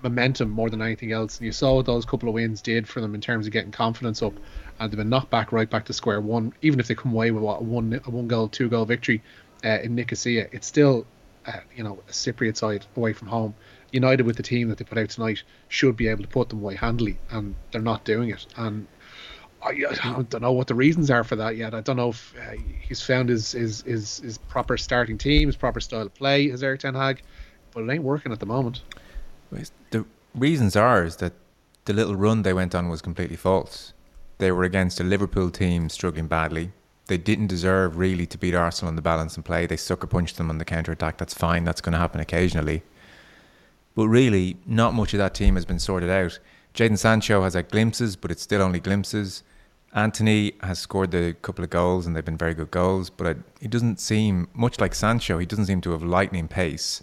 momentum 0.02 0.50
more 0.50 0.70
than 0.70 0.82
anything 0.82 1.12
else. 1.12 1.38
And 1.38 1.46
you 1.46 1.52
saw 1.52 1.76
what 1.76 1.86
those 1.86 2.04
couple 2.04 2.28
of 2.28 2.34
wins 2.34 2.62
did 2.62 2.88
for 2.88 3.00
them 3.00 3.14
in 3.14 3.20
terms 3.20 3.46
of 3.46 3.52
getting 3.52 3.70
confidence 3.70 4.22
up, 4.22 4.32
and 4.78 4.90
they've 4.90 4.96
been 4.96 5.08
knocked 5.08 5.30
back 5.30 5.52
right 5.52 5.68
back 5.68 5.84
to 5.86 5.92
square 5.92 6.20
one. 6.20 6.52
Even 6.62 6.80
if 6.80 6.88
they 6.88 6.94
come 6.94 7.12
away 7.12 7.30
with 7.30 7.42
what, 7.42 7.60
a 7.60 7.64
one 7.64 8.00
a 8.04 8.10
one 8.10 8.26
goal, 8.26 8.48
two 8.48 8.68
goal 8.68 8.84
victory 8.84 9.22
uh, 9.64 9.78
in 9.82 9.94
Nicosia, 9.94 10.48
it's 10.52 10.66
still 10.66 11.06
uh, 11.46 11.60
you 11.76 11.84
know 11.84 12.02
a 12.08 12.12
Cypriot 12.12 12.56
side 12.56 12.86
away 12.96 13.12
from 13.12 13.28
home. 13.28 13.54
United 13.92 14.24
with 14.24 14.36
the 14.36 14.42
team 14.42 14.68
that 14.68 14.78
they 14.78 14.84
put 14.84 14.98
out 14.98 15.10
tonight 15.10 15.42
should 15.68 15.96
be 15.96 16.08
able 16.08 16.22
to 16.22 16.28
put 16.28 16.48
them 16.48 16.58
away 16.60 16.74
handily, 16.74 17.18
and 17.30 17.54
they're 17.70 17.80
not 17.80 18.04
doing 18.04 18.30
it. 18.30 18.46
And 18.56 18.86
I, 19.62 19.68
I 19.68 20.22
don't 20.28 20.42
know 20.42 20.52
what 20.52 20.66
the 20.66 20.74
reasons 20.74 21.10
are 21.10 21.24
for 21.24 21.36
that 21.36 21.56
yet. 21.56 21.74
I 21.74 21.80
don't 21.80 21.96
know 21.96 22.08
if 22.08 22.34
uh, 22.36 22.56
he's 22.80 23.02
found 23.02 23.28
his, 23.28 23.52
his 23.52 23.82
his 23.82 24.18
his 24.18 24.38
proper 24.38 24.76
starting 24.76 25.18
team, 25.18 25.48
his 25.48 25.56
proper 25.56 25.80
style 25.80 26.02
of 26.02 26.14
play, 26.14 26.50
as 26.50 26.62
Erik 26.62 26.80
Ten 26.80 26.94
Hag, 26.94 27.22
but 27.72 27.84
it 27.84 27.90
ain't 27.90 28.02
working 28.02 28.32
at 28.32 28.40
the 28.40 28.46
moment. 28.46 28.82
The 29.90 30.04
reasons 30.34 30.74
are 30.76 31.04
is 31.04 31.16
that 31.16 31.34
the 31.84 31.92
little 31.92 32.16
run 32.16 32.42
they 32.42 32.52
went 32.54 32.74
on 32.74 32.88
was 32.88 33.02
completely 33.02 33.36
false. 33.36 33.92
They 34.38 34.50
were 34.50 34.64
against 34.64 34.98
a 34.98 35.04
Liverpool 35.04 35.50
team 35.50 35.88
struggling 35.88 36.26
badly. 36.26 36.72
They 37.06 37.18
didn't 37.18 37.48
deserve 37.48 37.98
really 37.98 38.26
to 38.26 38.38
beat 38.38 38.54
Arsenal 38.54 38.88
on 38.88 38.96
the 38.96 39.02
balance 39.02 39.36
and 39.36 39.44
play. 39.44 39.66
They 39.66 39.76
sucker 39.76 40.06
punched 40.06 40.38
them 40.38 40.48
on 40.48 40.58
the 40.58 40.64
counter 40.64 40.92
attack. 40.92 41.18
That's 41.18 41.34
fine. 41.34 41.64
That's 41.64 41.80
going 41.80 41.92
to 41.92 41.98
happen 41.98 42.20
occasionally. 42.20 42.82
But 43.94 44.08
really, 44.08 44.56
not 44.66 44.94
much 44.94 45.12
of 45.14 45.18
that 45.18 45.34
team 45.34 45.54
has 45.54 45.64
been 45.64 45.78
sorted 45.78 46.10
out. 46.10 46.38
Jadon 46.74 46.98
Sancho 46.98 47.42
has 47.42 47.54
had 47.54 47.70
glimpses, 47.70 48.16
but 48.16 48.30
it's 48.30 48.42
still 48.42 48.62
only 48.62 48.80
glimpses. 48.80 49.42
Antony 49.94 50.52
has 50.62 50.78
scored 50.78 51.14
a 51.14 51.34
couple 51.34 51.62
of 51.62 51.70
goals, 51.70 52.06
and 52.06 52.16
they've 52.16 52.24
been 52.24 52.38
very 52.38 52.54
good 52.54 52.70
goals. 52.70 53.10
But 53.10 53.36
he 53.60 53.68
doesn't 53.68 54.00
seem 54.00 54.48
much 54.54 54.80
like 54.80 54.94
Sancho. 54.94 55.38
He 55.38 55.46
doesn't 55.46 55.66
seem 55.66 55.82
to 55.82 55.92
have 55.92 56.02
lightning 56.02 56.48
pace. 56.48 57.02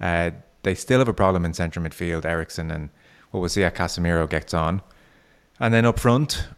Uh, 0.00 0.32
they 0.62 0.74
still 0.74 0.98
have 0.98 1.08
a 1.08 1.14
problem 1.14 1.44
in 1.44 1.54
central 1.54 1.84
midfield. 1.84 2.24
Eriksen 2.26 2.70
and 2.70 2.90
what 3.30 3.40
we'll 3.40 3.48
see 3.48 3.62
how 3.62 3.70
Casemiro 3.70 4.28
gets 4.28 4.52
on, 4.52 4.82
and 5.58 5.72
then 5.72 5.84
up 5.84 5.98
front, 6.00 6.48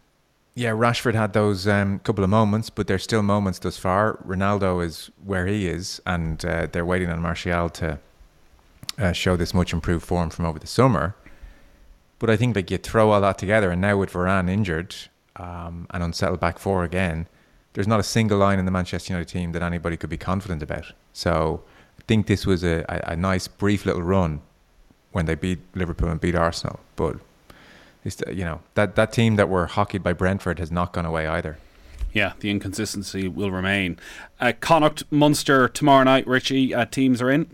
yeah, 0.55 0.71
Rashford 0.71 1.15
had 1.15 1.33
those 1.33 1.67
um, 1.67 1.99
couple 1.99 2.23
of 2.23 2.29
moments, 2.29 2.69
but 2.69 2.87
they're 2.87 2.99
still 2.99 3.23
moments 3.23 3.59
thus 3.59 3.77
far. 3.77 4.17
Ronaldo 4.25 4.83
is 4.83 5.09
where 5.23 5.47
he 5.47 5.67
is, 5.67 6.01
and 6.05 6.43
uh, 6.45 6.67
they're 6.71 6.85
waiting 6.85 7.09
on 7.09 7.21
Martial 7.21 7.69
to 7.69 7.99
uh, 8.97 9.11
show 9.11 9.35
this 9.35 9.53
much 9.53 9.73
improved 9.73 10.05
form 10.05 10.29
from 10.29 10.45
over 10.45 10.59
the 10.59 10.67
summer. 10.67 11.15
But 12.19 12.29
I 12.29 12.37
think 12.37 12.55
like 12.55 12.71
you 12.71 12.77
throw 12.77 13.11
all 13.11 13.21
that 13.21 13.37
together, 13.37 13.71
and 13.71 13.81
now 13.81 13.97
with 13.97 14.13
Varane 14.13 14.49
injured 14.49 14.95
um, 15.35 15.87
and 15.91 16.03
unsettled 16.03 16.39
back 16.39 16.59
four 16.59 16.83
again, 16.83 17.27
there's 17.73 17.87
not 17.87 17.99
a 17.99 18.03
single 18.03 18.37
line 18.37 18.59
in 18.59 18.65
the 18.65 18.71
Manchester 18.71 19.13
United 19.13 19.29
team 19.29 19.51
that 19.51 19.61
anybody 19.61 19.97
could 19.97 20.09
be 20.09 20.17
confident 20.17 20.61
about. 20.61 20.93
So 21.11 21.63
I 21.99 22.03
think 22.07 22.27
this 22.27 22.45
was 22.45 22.63
a, 22.63 22.85
a, 22.87 23.13
a 23.13 23.15
nice 23.15 23.47
brief 23.47 23.85
little 23.85 24.03
run 24.03 24.41
when 25.11 25.25
they 25.25 25.35
beat 25.35 25.59
Liverpool 25.75 26.09
and 26.09 26.21
beat 26.21 26.35
Arsenal, 26.35 26.79
but 26.95 27.17
it's, 28.03 28.21
you 28.27 28.43
know 28.43 28.61
that 28.73 28.95
that 28.95 29.13
team 29.13 29.35
that 29.37 29.47
were 29.49 29.67
hockeyed 29.67 30.03
by 30.03 30.13
Brentford 30.13 30.59
has 30.59 30.71
not 30.71 30.91
gone 30.93 31.05
away 31.05 31.27
either. 31.27 31.57
Yeah, 32.11 32.33
the 32.39 32.51
inconsistency 32.51 33.27
will 33.27 33.49
remain. 33.49 33.97
Uh, 34.39 34.53
Connacht, 34.59 35.03
Munster 35.09 35.67
tomorrow 35.67 36.03
night. 36.03 36.27
Richie, 36.27 36.73
uh, 36.73 36.85
teams 36.85 37.21
are 37.21 37.31
in. 37.31 37.49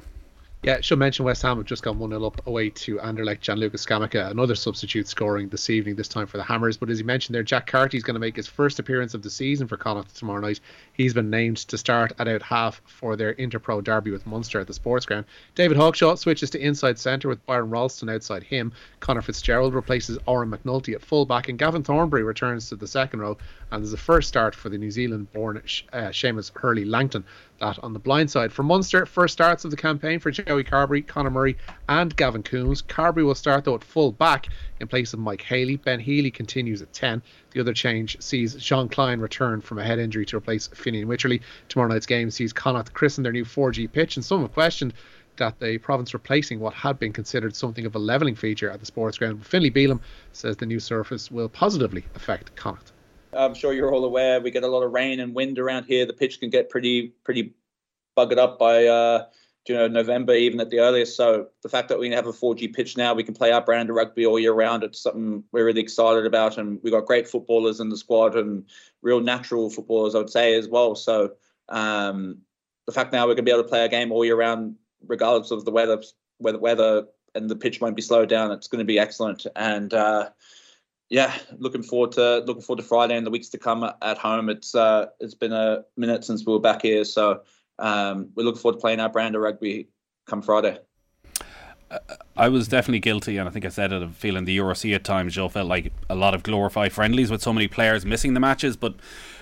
Yeah, 0.61 0.81
should 0.81 0.99
mention 0.99 1.23
West 1.23 1.41
Ham 1.43 1.55
have 1.55 1.65
just 1.65 1.83
gone 1.83 1.99
1 1.99 2.09
0 2.09 2.25
up 2.25 2.45
away 2.45 2.69
to 2.71 2.97
Anderlecht. 2.97 3.39
Gianluca 3.39 3.77
Scamacca, 3.77 4.29
another 4.29 4.55
substitute 4.55 5.07
scoring 5.07 5.47
this 5.47 5.69
evening, 5.69 5.95
this 5.95 6.09
time 6.09 6.27
for 6.27 6.35
the 6.35 6.43
Hammers. 6.43 6.75
But 6.75 6.89
as 6.89 6.99
you 6.99 7.05
mentioned 7.05 7.33
there, 7.33 7.43
Jack 7.43 7.65
Carty 7.65 7.95
is 7.95 8.03
going 8.03 8.15
to 8.15 8.19
make 8.19 8.35
his 8.35 8.45
first 8.45 8.77
appearance 8.77 9.13
of 9.13 9.21
the 9.21 9.29
season 9.29 9.69
for 9.69 9.77
Connacht 9.77 10.13
tomorrow 10.17 10.41
night. 10.41 10.59
He's 10.91 11.13
been 11.13 11.29
named 11.29 11.57
to 11.59 11.77
start 11.77 12.11
at 12.19 12.27
out 12.27 12.41
half 12.41 12.81
for 12.85 13.15
their 13.15 13.35
Interpro 13.35 13.81
derby 13.81 14.11
with 14.11 14.27
Munster 14.27 14.59
at 14.59 14.67
the 14.67 14.73
Sports 14.73 15.05
Ground. 15.05 15.23
David 15.55 15.77
Hawkshaw 15.77 16.17
switches 16.17 16.49
to 16.49 16.59
inside 16.59 16.99
centre 16.99 17.29
with 17.29 17.45
Byron 17.45 17.69
Ralston 17.69 18.09
outside 18.09 18.43
him. 18.43 18.73
Conor 18.99 19.21
Fitzgerald 19.21 19.73
replaces 19.73 20.17
Oran 20.25 20.51
McNulty 20.51 20.93
at 20.93 21.01
fullback, 21.01 21.47
and 21.47 21.57
Gavin 21.57 21.83
Thornbury 21.83 22.23
returns 22.23 22.67
to 22.67 22.75
the 22.75 22.85
second 22.85 23.21
row. 23.21 23.37
And 23.71 23.81
there's 23.81 23.93
a 23.93 23.97
first 23.97 24.27
start 24.27 24.55
for 24.55 24.67
the 24.67 24.77
New 24.77 24.91
Zealand 24.91 25.31
born 25.31 25.55
uh, 25.55 26.09
Shamus 26.09 26.51
Hurley 26.53 26.83
Langton 26.83 27.23
that 27.59 27.79
on 27.83 27.93
the 27.93 27.99
blind 27.99 28.31
side. 28.31 28.51
For 28.51 28.63
Munster, 28.63 29.05
first 29.05 29.33
starts 29.33 29.65
of 29.65 29.71
the 29.71 29.77
campaign 29.77 30.19
for 30.19 30.31
Joey 30.31 30.63
Carbery, 30.63 31.05
Conor 31.05 31.29
Murray, 31.29 31.57
and 31.87 32.15
Gavin 32.15 32.43
Coombes. 32.43 32.81
Carbery 32.81 33.23
will 33.23 33.35
start 33.35 33.65
though 33.65 33.75
at 33.75 33.83
full 33.83 34.11
back 34.11 34.47
in 34.79 34.87
place 34.87 35.13
of 35.13 35.19
Mike 35.19 35.41
Haley. 35.41 35.77
Ben 35.77 35.99
Healy 35.99 36.31
continues 36.31 36.81
at 36.81 36.93
10. 36.93 37.21
The 37.51 37.59
other 37.59 37.73
change 37.73 38.21
sees 38.21 38.55
Jean 38.55 38.89
Kleyn 38.89 39.21
return 39.21 39.61
from 39.61 39.79
a 39.79 39.83
head 39.83 39.99
injury 39.99 40.25
to 40.27 40.37
replace 40.37 40.67
Fineen 40.69 41.05
Wycherley. 41.05 41.41
Tomorrow 41.67 41.89
night's 41.89 42.05
game 42.05 42.31
sees 42.31 42.53
Connacht 42.53 42.93
christen 42.93 43.23
their 43.23 43.33
new 43.33 43.45
4G 43.45 43.91
pitch, 43.91 44.15
and 44.15 44.25
some 44.25 44.41
have 44.41 44.53
questioned 44.53 44.93
that 45.37 45.59
the 45.59 45.77
province 45.77 46.13
replacing 46.13 46.59
what 46.59 46.73
had 46.73 46.99
been 46.99 47.13
considered 47.13 47.55
something 47.55 47.85
of 47.85 47.95
a 47.95 47.99
levelling 47.99 48.35
feature 48.35 48.69
at 48.69 48.79
the 48.79 48.85
sports 48.85 49.17
ground. 49.17 49.39
But 49.39 49.47
Finlay 49.47 49.71
Bealham 49.71 50.01
says 50.33 50.57
the 50.57 50.65
new 50.65 50.79
surface 50.79 51.31
will 51.31 51.49
positively 51.49 52.05
affect 52.15 52.55
Connacht. 52.55 52.91
I'm 53.33 53.53
sure 53.53 53.73
you're 53.73 53.93
all 53.93 54.05
aware 54.05 54.41
we 54.41 54.51
get 54.51 54.63
a 54.63 54.67
lot 54.67 54.83
of 54.83 54.91
rain 54.91 55.19
and 55.19 55.35
wind 55.35 55.59
around 55.59 55.85
here. 55.85 56.05
The 56.05 56.13
pitch 56.13 56.39
can 56.39 56.49
get 56.49 56.69
pretty 56.69 57.13
pretty 57.23 57.53
buggered 58.17 58.37
up 58.37 58.59
by 58.59 58.85
uh, 58.85 59.25
you 59.67 59.75
know 59.75 59.87
November, 59.87 60.33
even 60.33 60.59
at 60.59 60.69
the 60.69 60.79
earliest. 60.79 61.15
So 61.15 61.47
the 61.61 61.69
fact 61.69 61.89
that 61.89 61.99
we 61.99 62.09
have 62.11 62.27
a 62.27 62.33
4G 62.33 62.73
pitch 62.73 62.97
now, 62.97 63.13
we 63.13 63.23
can 63.23 63.35
play 63.35 63.51
our 63.51 63.61
brand 63.61 63.89
of 63.89 63.95
rugby 63.95 64.25
all 64.25 64.39
year 64.39 64.53
round. 64.53 64.83
It's 64.83 65.01
something 65.01 65.43
we're 65.51 65.65
really 65.65 65.81
excited 65.81 66.25
about, 66.25 66.57
and 66.57 66.79
we've 66.83 66.93
got 66.93 67.05
great 67.05 67.27
footballers 67.27 67.79
in 67.79 67.89
the 67.89 67.97
squad 67.97 68.35
and 68.35 68.65
real 69.01 69.21
natural 69.21 69.69
footballers, 69.69 70.15
I 70.15 70.19
would 70.19 70.29
say 70.29 70.55
as 70.55 70.67
well. 70.67 70.95
So 70.95 71.33
um, 71.69 72.39
the 72.87 72.91
fact 72.91 73.13
now 73.13 73.23
we're 73.23 73.35
going 73.35 73.37
to 73.37 73.43
be 73.43 73.51
able 73.51 73.63
to 73.63 73.69
play 73.69 73.85
a 73.85 73.89
game 73.89 74.11
all 74.11 74.25
year 74.25 74.35
round, 74.35 74.75
regardless 75.05 75.51
of 75.51 75.65
the 75.65 75.71
weather, 75.71 76.01
weather, 76.39 76.59
weather, 76.59 77.05
and 77.35 77.47
the 77.49 77.55
pitch 77.55 77.79
won't 77.79 77.95
be 77.95 78.01
slowed 78.01 78.29
down. 78.29 78.51
It's 78.51 78.67
going 78.67 78.79
to 78.79 78.85
be 78.85 78.97
excellent, 78.97 79.45
and 79.55 79.93
uh, 79.93 80.29
yeah, 81.09 81.35
looking 81.57 81.81
forward 81.81 82.11
to 82.13 82.39
looking 82.39 82.61
forward 82.61 82.81
to 82.81 82.87
Friday 82.87 83.17
and 83.17 83.25
the 83.25 83.31
weeks 83.31 83.49
to 83.49 83.57
come 83.57 83.89
at 84.01 84.17
home. 84.17 84.49
It's 84.49 84.75
uh, 84.75 85.07
it's 85.19 85.33
been 85.33 85.51
a 85.51 85.83
minute 85.97 86.23
since 86.23 86.45
we 86.45 86.53
were 86.53 86.59
back 86.59 86.83
here, 86.83 87.03
so 87.03 87.41
um, 87.79 88.29
we 88.35 88.43
look 88.43 88.57
forward 88.57 88.77
to 88.77 88.81
playing 88.81 88.99
our 88.99 89.09
brand 89.09 89.35
of 89.35 89.41
rugby 89.41 89.89
come 90.27 90.41
Friday. 90.41 90.77
I 92.37 92.49
was 92.49 92.67
definitely 92.67 92.99
guilty, 92.99 93.37
and 93.37 93.49
I 93.49 93.51
think 93.51 93.65
I 93.65 93.69
said 93.69 93.91
it 93.91 94.03
of 94.03 94.15
feeling 94.15 94.45
the 94.45 94.55
URC 94.59 94.93
at 94.93 95.03
times. 95.03 95.33
Joe 95.33 95.49
felt 95.49 95.67
like 95.67 95.91
a 96.07 96.15
lot 96.15 96.35
of 96.35 96.43
glorified 96.43 96.93
friendlies 96.93 97.31
with 97.31 97.41
so 97.41 97.51
many 97.51 97.67
players 97.67 98.05
missing 98.05 98.35
the 98.35 98.39
matches. 98.39 98.77
But 98.77 98.93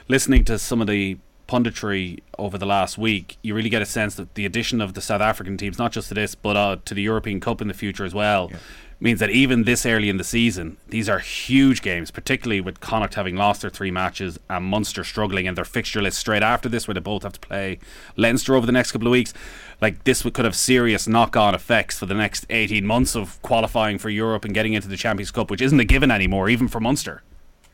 listening 0.08 0.45
to 0.45 0.58
some 0.58 0.80
of 0.80 0.88
the 0.88 1.17
punditry 1.49 2.21
over 2.38 2.58
the 2.58 2.65
last 2.65 2.97
week, 2.97 3.38
you 3.41 3.53
really 3.53 3.69
get 3.69 3.82
a 3.82 3.86
sense 3.86 4.15
that 4.15 4.36
the 4.36 4.45
addition 4.45 4.80
of 4.80 4.93
the 4.93 5.01
South 5.01 5.19
African 5.19 5.58
teams, 5.58 5.77
not 5.77 5.91
just 5.91 6.08
to 6.08 6.13
this, 6.13 6.36
but 6.36 6.56
uh, 6.56 6.77
to 6.86 6.93
the 6.93 7.01
European 7.01 7.41
Cup 7.41 7.62
in 7.62 7.67
the 7.67 7.73
future 7.73 8.06
as 8.06 8.13
well, 8.13 8.47
yeah 8.49 8.60
means 8.99 9.19
that 9.19 9.29
even 9.29 9.63
this 9.63 9.86
early 9.86 10.10
in 10.10 10.17
the 10.17 10.23
season, 10.23 10.77
these 10.88 11.07
are 11.07 11.19
huge 11.19 11.81
games, 11.81 12.10
particularly 12.10 12.60
with 12.60 12.79
Connacht 12.79 13.13
having 13.13 13.36
lost 13.36 13.62
their 13.62 13.69
three 13.69 13.91
matches 13.91 14.39
and 14.49 14.65
Munster 14.65 15.03
struggling 15.03 15.45
in 15.45 15.53
their 15.53 15.65
fixture 15.65 16.01
list 16.01 16.17
straight 16.17 16.41
after 16.41 16.67
this, 16.67 16.88
where 16.88 16.95
they 16.95 16.99
both 16.99 17.23
have 17.23 17.33
to 17.33 17.39
play 17.39 17.79
Leinster 18.15 18.55
over 18.55 18.65
the 18.65 18.71
next 18.71 18.91
couple 18.91 19.07
of 19.07 19.12
weeks. 19.12 19.33
Like 19.81 20.03
this 20.03 20.23
could 20.23 20.45
have 20.45 20.55
serious 20.55 21.07
knock-on 21.07 21.53
effects 21.53 21.99
for 21.99 22.07
the 22.07 22.15
next 22.15 22.47
18 22.49 22.86
months 22.86 23.15
of 23.15 23.39
qualifying 23.43 23.99
for 23.99 24.10
Europe 24.10 24.45
and 24.45 24.53
getting 24.53 24.73
into 24.73 24.88
the 24.88 24.97
Champions 24.97 25.29
Cup, 25.29 25.51
which 25.51 25.62
isn't 25.62 25.79
a 25.79 25.86
given 25.86 26.10
anymore, 26.10 26.49
even 26.49 26.67
for 26.67 26.79
Munster. 26.79 27.21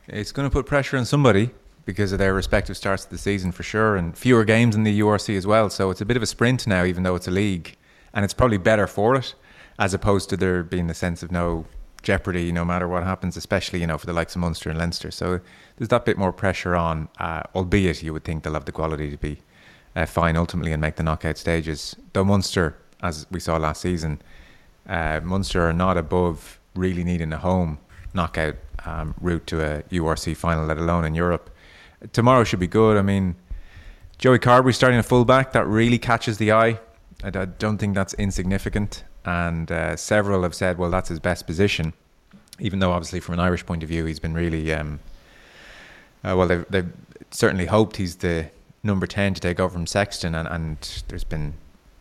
It's 0.06 0.32
going 0.32 0.48
to 0.48 0.52
put 0.52 0.66
pressure 0.66 0.98
on 0.98 1.06
somebody 1.06 1.50
because 1.86 2.12
of 2.12 2.18
their 2.18 2.34
respective 2.34 2.76
starts 2.76 3.04
of 3.04 3.10
the 3.10 3.18
season 3.18 3.52
for 3.52 3.62
sure, 3.62 3.96
and 3.96 4.16
fewer 4.16 4.44
games 4.44 4.74
in 4.74 4.84
the 4.84 5.00
URC 5.00 5.36
as 5.36 5.46
well. 5.46 5.70
So 5.70 5.90
it's 5.90 6.00
a 6.00 6.06
bit 6.06 6.16
of 6.16 6.22
a 6.22 6.26
sprint 6.26 6.66
now, 6.66 6.84
even 6.84 7.02
though 7.02 7.14
it's 7.14 7.28
a 7.28 7.30
league, 7.30 7.76
and 8.12 8.24
it's 8.24 8.34
probably 8.34 8.58
better 8.58 8.86
for 8.86 9.16
it 9.16 9.34
as 9.78 9.94
opposed 9.94 10.28
to 10.30 10.36
there 10.36 10.62
being 10.62 10.86
the 10.86 10.94
sense 10.94 11.22
of 11.22 11.32
no 11.32 11.66
jeopardy 12.02 12.52
no 12.52 12.64
matter 12.64 12.86
what 12.86 13.02
happens, 13.02 13.36
especially 13.36 13.80
you 13.80 13.86
know 13.86 13.98
for 13.98 14.06
the 14.06 14.12
likes 14.12 14.34
of 14.36 14.40
Munster 14.40 14.70
and 14.70 14.78
Leinster. 14.78 15.10
So 15.10 15.40
there's 15.76 15.88
that 15.88 16.04
bit 16.04 16.16
more 16.16 16.32
pressure 16.32 16.76
on, 16.76 17.08
uh, 17.18 17.42
albeit 17.54 18.02
you 18.02 18.12
would 18.12 18.24
think 18.24 18.44
they'll 18.44 18.54
have 18.54 18.66
the 18.66 18.72
quality 18.72 19.10
to 19.10 19.16
be 19.16 19.38
uh, 19.96 20.06
fine 20.06 20.36
ultimately 20.36 20.72
and 20.72 20.80
make 20.80 20.96
the 20.96 21.02
knockout 21.02 21.38
stages. 21.38 21.96
Though 22.12 22.24
Munster, 22.24 22.76
as 23.02 23.26
we 23.30 23.40
saw 23.40 23.56
last 23.56 23.80
season, 23.80 24.22
uh, 24.88 25.20
Munster 25.22 25.68
are 25.68 25.72
not 25.72 25.96
above 25.96 26.60
really 26.74 27.04
needing 27.04 27.32
a 27.32 27.38
home 27.38 27.78
knockout 28.12 28.56
um, 28.84 29.14
route 29.20 29.46
to 29.48 29.60
a 29.60 29.82
URC 29.84 30.36
final, 30.36 30.66
let 30.66 30.78
alone 30.78 31.04
in 31.04 31.14
Europe. 31.14 31.50
Tomorrow 32.12 32.44
should 32.44 32.60
be 32.60 32.66
good. 32.66 32.96
I 32.96 33.02
mean, 33.02 33.34
Joey 34.18 34.38
Carbery 34.38 34.74
starting 34.74 34.98
a 34.98 35.02
fullback 35.02 35.52
that 35.52 35.66
really 35.66 35.98
catches 35.98 36.38
the 36.38 36.52
eye. 36.52 36.80
I, 37.22 37.28
I 37.28 37.44
don't 37.46 37.78
think 37.78 37.94
that's 37.94 38.14
insignificant 38.14 39.04
and 39.24 39.70
uh, 39.70 39.96
several 39.96 40.42
have 40.42 40.54
said, 40.54 40.78
well, 40.78 40.90
that's 40.90 41.08
his 41.08 41.20
best 41.20 41.46
position, 41.46 41.92
even 42.58 42.78
though 42.78 42.92
obviously 42.92 43.20
from 43.20 43.34
an 43.34 43.40
Irish 43.40 43.64
point 43.64 43.82
of 43.82 43.88
view, 43.88 44.04
he's 44.04 44.20
been 44.20 44.34
really 44.34 44.72
um, 44.72 45.00
uh, 46.22 46.34
well. 46.36 46.46
They've, 46.46 46.66
they've, 46.68 46.92
certainly 47.30 47.66
hoped 47.66 47.96
he's 47.96 48.16
the 48.16 48.48
number 48.84 49.08
ten 49.08 49.34
to 49.34 49.40
take 49.40 49.58
over 49.58 49.72
from 49.72 49.86
Sexton, 49.86 50.34
and, 50.34 50.46
and 50.46 51.02
there's 51.08 51.24
been 51.24 51.54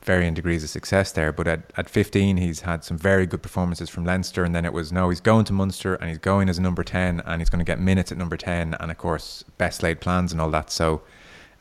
varying 0.04 0.34
degrees 0.34 0.64
of 0.64 0.70
success 0.70 1.12
there. 1.12 1.32
But 1.32 1.48
at, 1.48 1.62
at 1.78 1.90
15, 1.90 2.38
he's 2.38 2.62
had 2.62 2.84
some 2.84 2.98
very 2.98 3.26
good 3.26 3.42
performances 3.42 3.90
from 3.90 4.06
Leinster, 4.06 4.44
and 4.44 4.54
then 4.54 4.66
it 4.66 4.74
was 4.74 4.92
no, 4.92 5.10
he's 5.10 5.22
going 5.22 5.46
to 5.46 5.54
Munster 5.54 5.96
and 5.96 6.10
he's 6.10 6.20
going 6.20 6.50
as 6.50 6.58
a 6.58 6.62
number 6.62 6.84
10, 6.84 7.22
and 7.26 7.42
he's 7.42 7.50
going 7.50 7.60
to 7.60 7.66
get 7.66 7.80
minutes 7.80 8.12
at 8.12 8.18
number 8.18 8.38
10, 8.38 8.76
and 8.80 8.92
of 8.92 8.98
course, 8.98 9.44
best 9.58 9.82
laid 9.82 10.00
plans 10.02 10.32
and 10.32 10.42
all 10.42 10.52
that. 10.52 10.72
So 10.72 11.02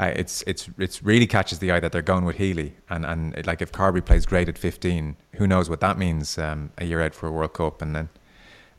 uh, 0.02 0.12
it's 0.16 0.42
it's 0.48 0.68
it's 0.78 1.00
really 1.04 1.28
catches 1.28 1.60
the 1.60 1.70
eye 1.70 1.78
that 1.78 1.92
they're 1.92 2.02
going 2.02 2.24
with 2.24 2.36
Healy, 2.36 2.74
and 2.90 3.06
and 3.06 3.34
it, 3.36 3.46
like 3.46 3.62
if 3.62 3.70
Carbery 3.70 4.04
plays 4.04 4.26
great 4.26 4.48
at 4.48 4.58
15, 4.58 5.16
who 5.36 5.46
knows 5.46 5.70
what 5.70 5.80
that 5.80 5.96
means 5.96 6.38
um, 6.38 6.70
a 6.78 6.84
year 6.84 7.00
out 7.00 7.14
for 7.14 7.28
a 7.28 7.30
World 7.30 7.52
Cup, 7.52 7.80
and 7.80 7.94
then 7.94 8.08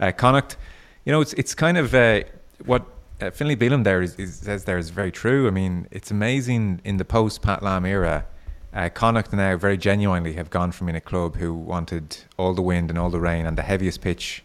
uh, 0.02 0.12
Connacht, 0.12 0.58
you 1.06 1.14
know, 1.14 1.22
it's 1.22 1.32
it's 1.34 1.56
kind 1.56 1.78
of 1.78 1.94
uh, 1.94 2.24
what 2.66 2.86
uh, 3.22 3.32
Finlay 3.32 3.56
Bealham 3.56 3.86
there 3.86 4.02
is, 4.02 4.16
is, 4.16 4.36
says 4.36 4.66
there 4.66 4.78
is 4.78 4.90
very 4.90 5.12
true. 5.12 5.48
I 5.48 5.52
mean, 5.52 5.88
it's 5.92 6.12
amazing 6.12 6.82
in 6.84 6.98
the 6.98 7.06
post 7.06 7.42
Pat 7.42 7.64
Lam 7.64 7.86
era. 7.86 8.26
Uh, 8.74 8.90
Connacht 8.90 9.32
now 9.32 9.56
very 9.56 9.78
genuinely 9.78 10.34
have 10.34 10.50
gone 10.50 10.74
from 10.74 10.88
being 10.88 10.98
a 10.98 11.02
club 11.02 11.38
who 11.38 11.54
wanted 11.54 12.18
all 12.38 12.54
the 12.54 12.62
wind 12.62 12.90
and 12.90 13.00
all 13.00 13.10
the 13.10 13.20
rain 13.20 13.46
and 13.46 13.58
the 13.58 13.62
heaviest 13.62 14.02
pitch 14.02 14.44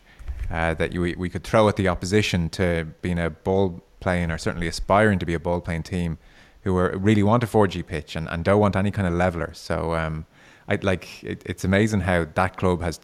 uh, 0.51 0.75
that 0.75 0.93
you, 0.93 1.15
we 1.19 1.29
could 1.29 1.43
throw 1.43 1.69
at 1.69 1.77
the 1.77 1.89
opposition 1.89 2.51
to 2.51 2.87
being 3.01 3.19
a 3.19 3.31
ball 3.31 3.83
playing 4.01 4.31
or 4.31 4.39
certainly 4.39 4.69
aspiring 4.69 5.19
to 5.19 5.27
be 5.27 5.35
a 5.35 5.41
ball 5.41 5.61
playing 5.61 5.83
team 5.83 6.19
who 6.63 6.77
are, 6.77 6.97
really 6.97 7.23
want 7.23 7.43
a 7.43 7.47
4G 7.47 7.87
pitch 7.87 8.17
and, 8.17 8.29
and 8.29 8.45
don't 8.45 8.61
want 8.61 8.77
any 8.77 8.91
kind 8.91 9.07
of 9.07 9.15
leveler. 9.15 9.53
So 9.55 9.95
um, 9.95 10.27
I 10.69 10.79
like 10.83 11.23
it, 11.25 11.43
it's 11.47 11.65
amazing 11.65 12.01
how 12.01 12.27
that 12.35 12.57
club 12.57 12.83
has 12.83 13.01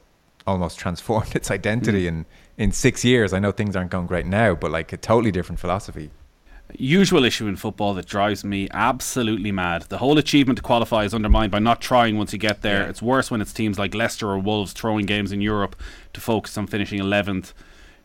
almost 0.46 0.78
transformed 0.84 1.34
its 1.34 1.50
identity 1.50 2.04
mm. 2.04 2.08
in 2.08 2.26
in 2.56 2.72
six 2.72 3.04
years. 3.04 3.32
I 3.32 3.38
know 3.38 3.50
things 3.50 3.74
aren't 3.74 3.90
going 3.90 4.06
great 4.06 4.26
now, 4.26 4.54
but 4.54 4.70
like 4.70 4.92
a 4.92 4.96
totally 4.96 5.32
different 5.32 5.58
philosophy. 5.58 6.10
Usual 6.76 7.24
issue 7.24 7.46
in 7.46 7.56
football 7.56 7.94
that 7.94 8.06
drives 8.06 8.42
me 8.44 8.68
absolutely 8.72 9.52
mad. 9.52 9.82
The 9.82 9.98
whole 9.98 10.18
achievement 10.18 10.56
to 10.58 10.62
qualify 10.62 11.04
is 11.04 11.12
undermined 11.12 11.52
by 11.52 11.58
not 11.58 11.80
trying 11.80 12.16
once 12.16 12.32
you 12.32 12.38
get 12.38 12.62
there. 12.62 12.82
Yeah. 12.82 12.88
It's 12.88 13.02
worse 13.02 13.30
when 13.30 13.40
it's 13.42 13.52
teams 13.52 13.78
like 13.78 13.94
Leicester 13.94 14.28
or 14.28 14.38
Wolves 14.38 14.72
throwing 14.72 15.04
games 15.04 15.30
in 15.30 15.40
Europe 15.40 15.76
to 16.14 16.20
focus 16.20 16.56
on 16.56 16.66
finishing 16.66 17.00
11th 17.00 17.52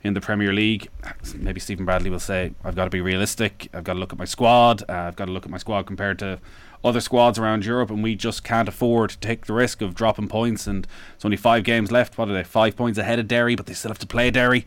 in 0.01 0.13
the 0.13 0.21
Premier 0.21 0.53
League. 0.53 0.88
Maybe 1.35 1.59
Stephen 1.59 1.85
Bradley 1.85 2.09
will 2.09 2.19
say, 2.19 2.53
I've 2.63 2.75
got 2.75 2.85
to 2.85 2.89
be 2.89 3.01
realistic. 3.01 3.67
I've 3.73 3.83
got 3.83 3.93
to 3.93 3.99
look 3.99 4.13
at 4.13 4.19
my 4.19 4.25
squad. 4.25 4.83
Uh, 4.88 4.93
I've 4.93 5.15
got 5.15 5.25
to 5.25 5.31
look 5.31 5.45
at 5.45 5.51
my 5.51 5.57
squad 5.57 5.83
compared 5.83 6.19
to 6.19 6.39
other 6.83 7.01
squads 7.01 7.38
around 7.38 7.65
Europe, 7.65 7.89
and 7.89 8.01
we 8.01 8.15
just 8.15 8.43
can't 8.43 8.69
afford 8.69 9.09
to 9.09 9.17
take 9.17 9.45
the 9.45 9.53
risk 9.53 9.81
of 9.81 9.93
dropping 9.93 10.29
points. 10.29 10.67
And 10.67 10.88
it's 11.15 11.25
only 11.25 11.35
five 11.38 11.65
games 11.65 11.91
left. 11.91 12.17
What 12.17 12.29
are 12.29 12.33
they? 12.33 12.43
Five 12.43 12.77
points 12.77 12.97
ahead 12.97 13.19
of 13.19 13.27
Derry, 13.27 13.55
but 13.55 13.65
they 13.65 13.73
still 13.73 13.89
have 13.89 13.99
to 13.99 14.07
play 14.07 14.31
Derry. 14.31 14.65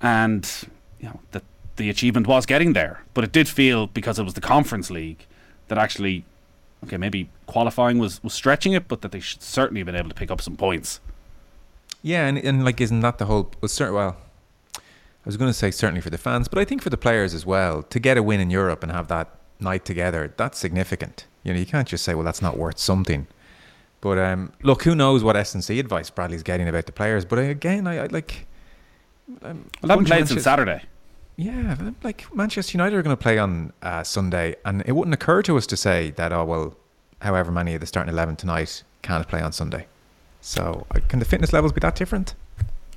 And, 0.00 0.48
you 0.98 1.08
know, 1.08 1.20
the, 1.32 1.42
the 1.76 1.90
achievement 1.90 2.26
was 2.26 2.46
getting 2.46 2.72
there. 2.72 3.04
But 3.12 3.24
it 3.24 3.32
did 3.32 3.48
feel, 3.48 3.88
because 3.88 4.18
it 4.18 4.22
was 4.22 4.34
the 4.34 4.40
Conference 4.40 4.90
League, 4.90 5.26
that 5.68 5.76
actually, 5.76 6.24
okay, 6.84 6.96
maybe 6.96 7.28
qualifying 7.46 7.98
was, 7.98 8.24
was 8.24 8.32
stretching 8.32 8.72
it, 8.72 8.88
but 8.88 9.02
that 9.02 9.12
they 9.12 9.20
should 9.20 9.42
certainly 9.42 9.80
have 9.80 9.86
been 9.86 9.96
able 9.96 10.08
to 10.08 10.14
pick 10.14 10.30
up 10.30 10.40
some 10.40 10.56
points. 10.56 11.00
Yeah, 12.00 12.26
and, 12.26 12.38
and 12.38 12.64
like, 12.64 12.80
isn't 12.80 13.00
that 13.00 13.18
the 13.18 13.26
whole. 13.26 13.52
Well, 13.60 13.92
well 13.92 14.16
I 15.24 15.28
was 15.28 15.36
going 15.36 15.50
to 15.50 15.54
say 15.56 15.70
certainly 15.70 16.00
for 16.00 16.10
the 16.10 16.18
fans, 16.18 16.48
but 16.48 16.58
I 16.58 16.64
think 16.64 16.82
for 16.82 16.90
the 16.90 16.96
players 16.96 17.32
as 17.32 17.46
well 17.46 17.82
to 17.84 18.00
get 18.00 18.16
a 18.16 18.22
win 18.22 18.40
in 18.40 18.50
Europe 18.50 18.82
and 18.82 18.90
have 18.90 19.06
that 19.08 19.28
night 19.60 19.84
together. 19.84 20.34
That's 20.36 20.58
significant. 20.58 21.26
You 21.44 21.54
know, 21.54 21.60
you 21.60 21.66
can't 21.66 21.86
just 21.86 22.04
say, 22.04 22.14
well, 22.14 22.24
that's 22.24 22.42
not 22.42 22.56
worth 22.56 22.78
something. 22.78 23.28
But 24.00 24.18
um, 24.18 24.52
look, 24.62 24.82
who 24.82 24.96
knows 24.96 25.22
what 25.22 25.36
S 25.36 25.54
and 25.54 25.62
C 25.62 25.78
advice 25.78 26.10
Bradley's 26.10 26.42
getting 26.42 26.68
about 26.68 26.86
the 26.86 26.92
players? 26.92 27.24
But 27.24 27.38
again, 27.38 27.86
I, 27.86 28.04
I 28.04 28.06
like. 28.06 28.46
Um, 29.42 29.70
Well, 29.80 29.88
they 29.88 29.88
haven't 29.88 30.04
of 30.04 30.06
played 30.06 30.28
since 30.28 30.42
Saturday. 30.42 30.82
Yeah, 31.36 31.76
like 32.02 32.26
Manchester 32.34 32.76
United 32.76 32.96
are 32.96 33.02
going 33.02 33.16
to 33.16 33.22
play 33.22 33.38
on 33.38 33.72
uh, 33.80 34.02
Sunday, 34.02 34.56
and 34.64 34.82
it 34.86 34.92
wouldn't 34.92 35.14
occur 35.14 35.40
to 35.42 35.56
us 35.56 35.66
to 35.68 35.76
say 35.76 36.10
that 36.12 36.32
oh 36.32 36.44
well, 36.44 36.76
however 37.20 37.50
many 37.50 37.74
of 37.74 37.80
the 37.80 37.86
starting 37.86 38.12
eleven 38.12 38.36
tonight 38.36 38.82
can't 39.02 39.26
play 39.26 39.40
on 39.40 39.52
Sunday. 39.52 39.86
So 40.40 40.86
uh, 40.90 40.98
can 41.08 41.20
the 41.20 41.24
fitness 41.24 41.52
levels 41.52 41.72
be 41.72 41.80
that 41.80 41.94
different? 41.94 42.34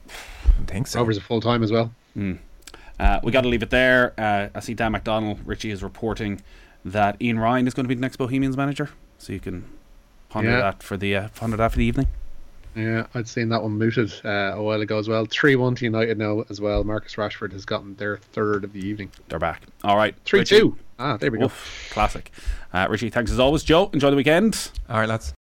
I 0.10 0.66
think 0.66 0.88
so. 0.88 1.00
Rover's 1.00 1.18
a 1.18 1.22
full 1.22 1.40
time 1.40 1.64
as 1.64 1.72
well. 1.72 1.92
Uh, 2.18 3.20
we 3.24 3.32
got 3.32 3.42
to 3.42 3.50
leave 3.50 3.64
it 3.64 3.70
there. 3.70 4.14
Uh, 4.18 4.48
I 4.56 4.60
see 4.62 4.74
Dan 4.74 4.94
McDonnell, 4.94 5.40
Richie 5.46 5.72
is 5.72 5.84
reporting 5.84 6.42
that 6.86 7.22
Ian 7.22 7.40
Ryan 7.40 7.68
is 7.68 7.74
going 7.74 7.84
to 7.84 7.88
be 7.90 7.96
the 7.96 8.02
next 8.02 8.18
Bohemians 8.18 8.56
manager. 8.56 8.90
So 9.18 9.34
you 9.34 9.40
can 9.40 9.66
ponder 10.30 10.52
Yeah. 10.52 10.58
that 10.62 10.84
for 10.84 10.98
the 10.98 11.16
uh, 11.16 11.28
ponder 11.36 11.58
that 11.58 11.72
for 11.72 11.78
the 11.78 11.86
evening. 11.86 12.08
Yeah, 12.76 13.08
I'd 13.14 13.28
seen 13.28 13.48
that 13.50 13.64
one 13.64 13.78
mooted 13.78 14.14
uh, 14.26 14.52
a 14.56 14.62
while 14.62 14.82
ago 14.82 14.98
as 15.00 15.08
well. 15.08 15.26
3 15.26 15.56
1 15.56 15.76
to 15.76 15.86
United 15.86 16.18
now 16.18 16.44
as 16.50 16.60
well. 16.60 16.84
Marcus 16.84 17.16
Rashford 17.16 17.54
has 17.54 17.64
gotten 17.64 17.96
their 17.96 18.18
third 18.18 18.66
of 18.66 18.74
the 18.74 18.80
evening. 18.86 19.12
They're 19.30 19.40
back. 19.40 19.62
All 19.84 19.96
right. 19.96 20.14
3 20.26 20.40
Richie. 20.40 20.60
2. 20.60 20.78
Ah, 21.00 21.16
there 21.18 21.32
we 21.32 21.38
go. 21.38 21.52
Classic. 21.92 22.30
Uh, 22.74 22.88
Richie, 22.90 23.10
thanks 23.10 23.32
as 23.32 23.40
always. 23.40 23.64
Joe, 23.64 23.90
enjoy 23.94 24.10
the 24.10 24.16
weekend. 24.18 24.72
All 24.90 25.00
right, 25.00 25.08
lads. 25.10 25.34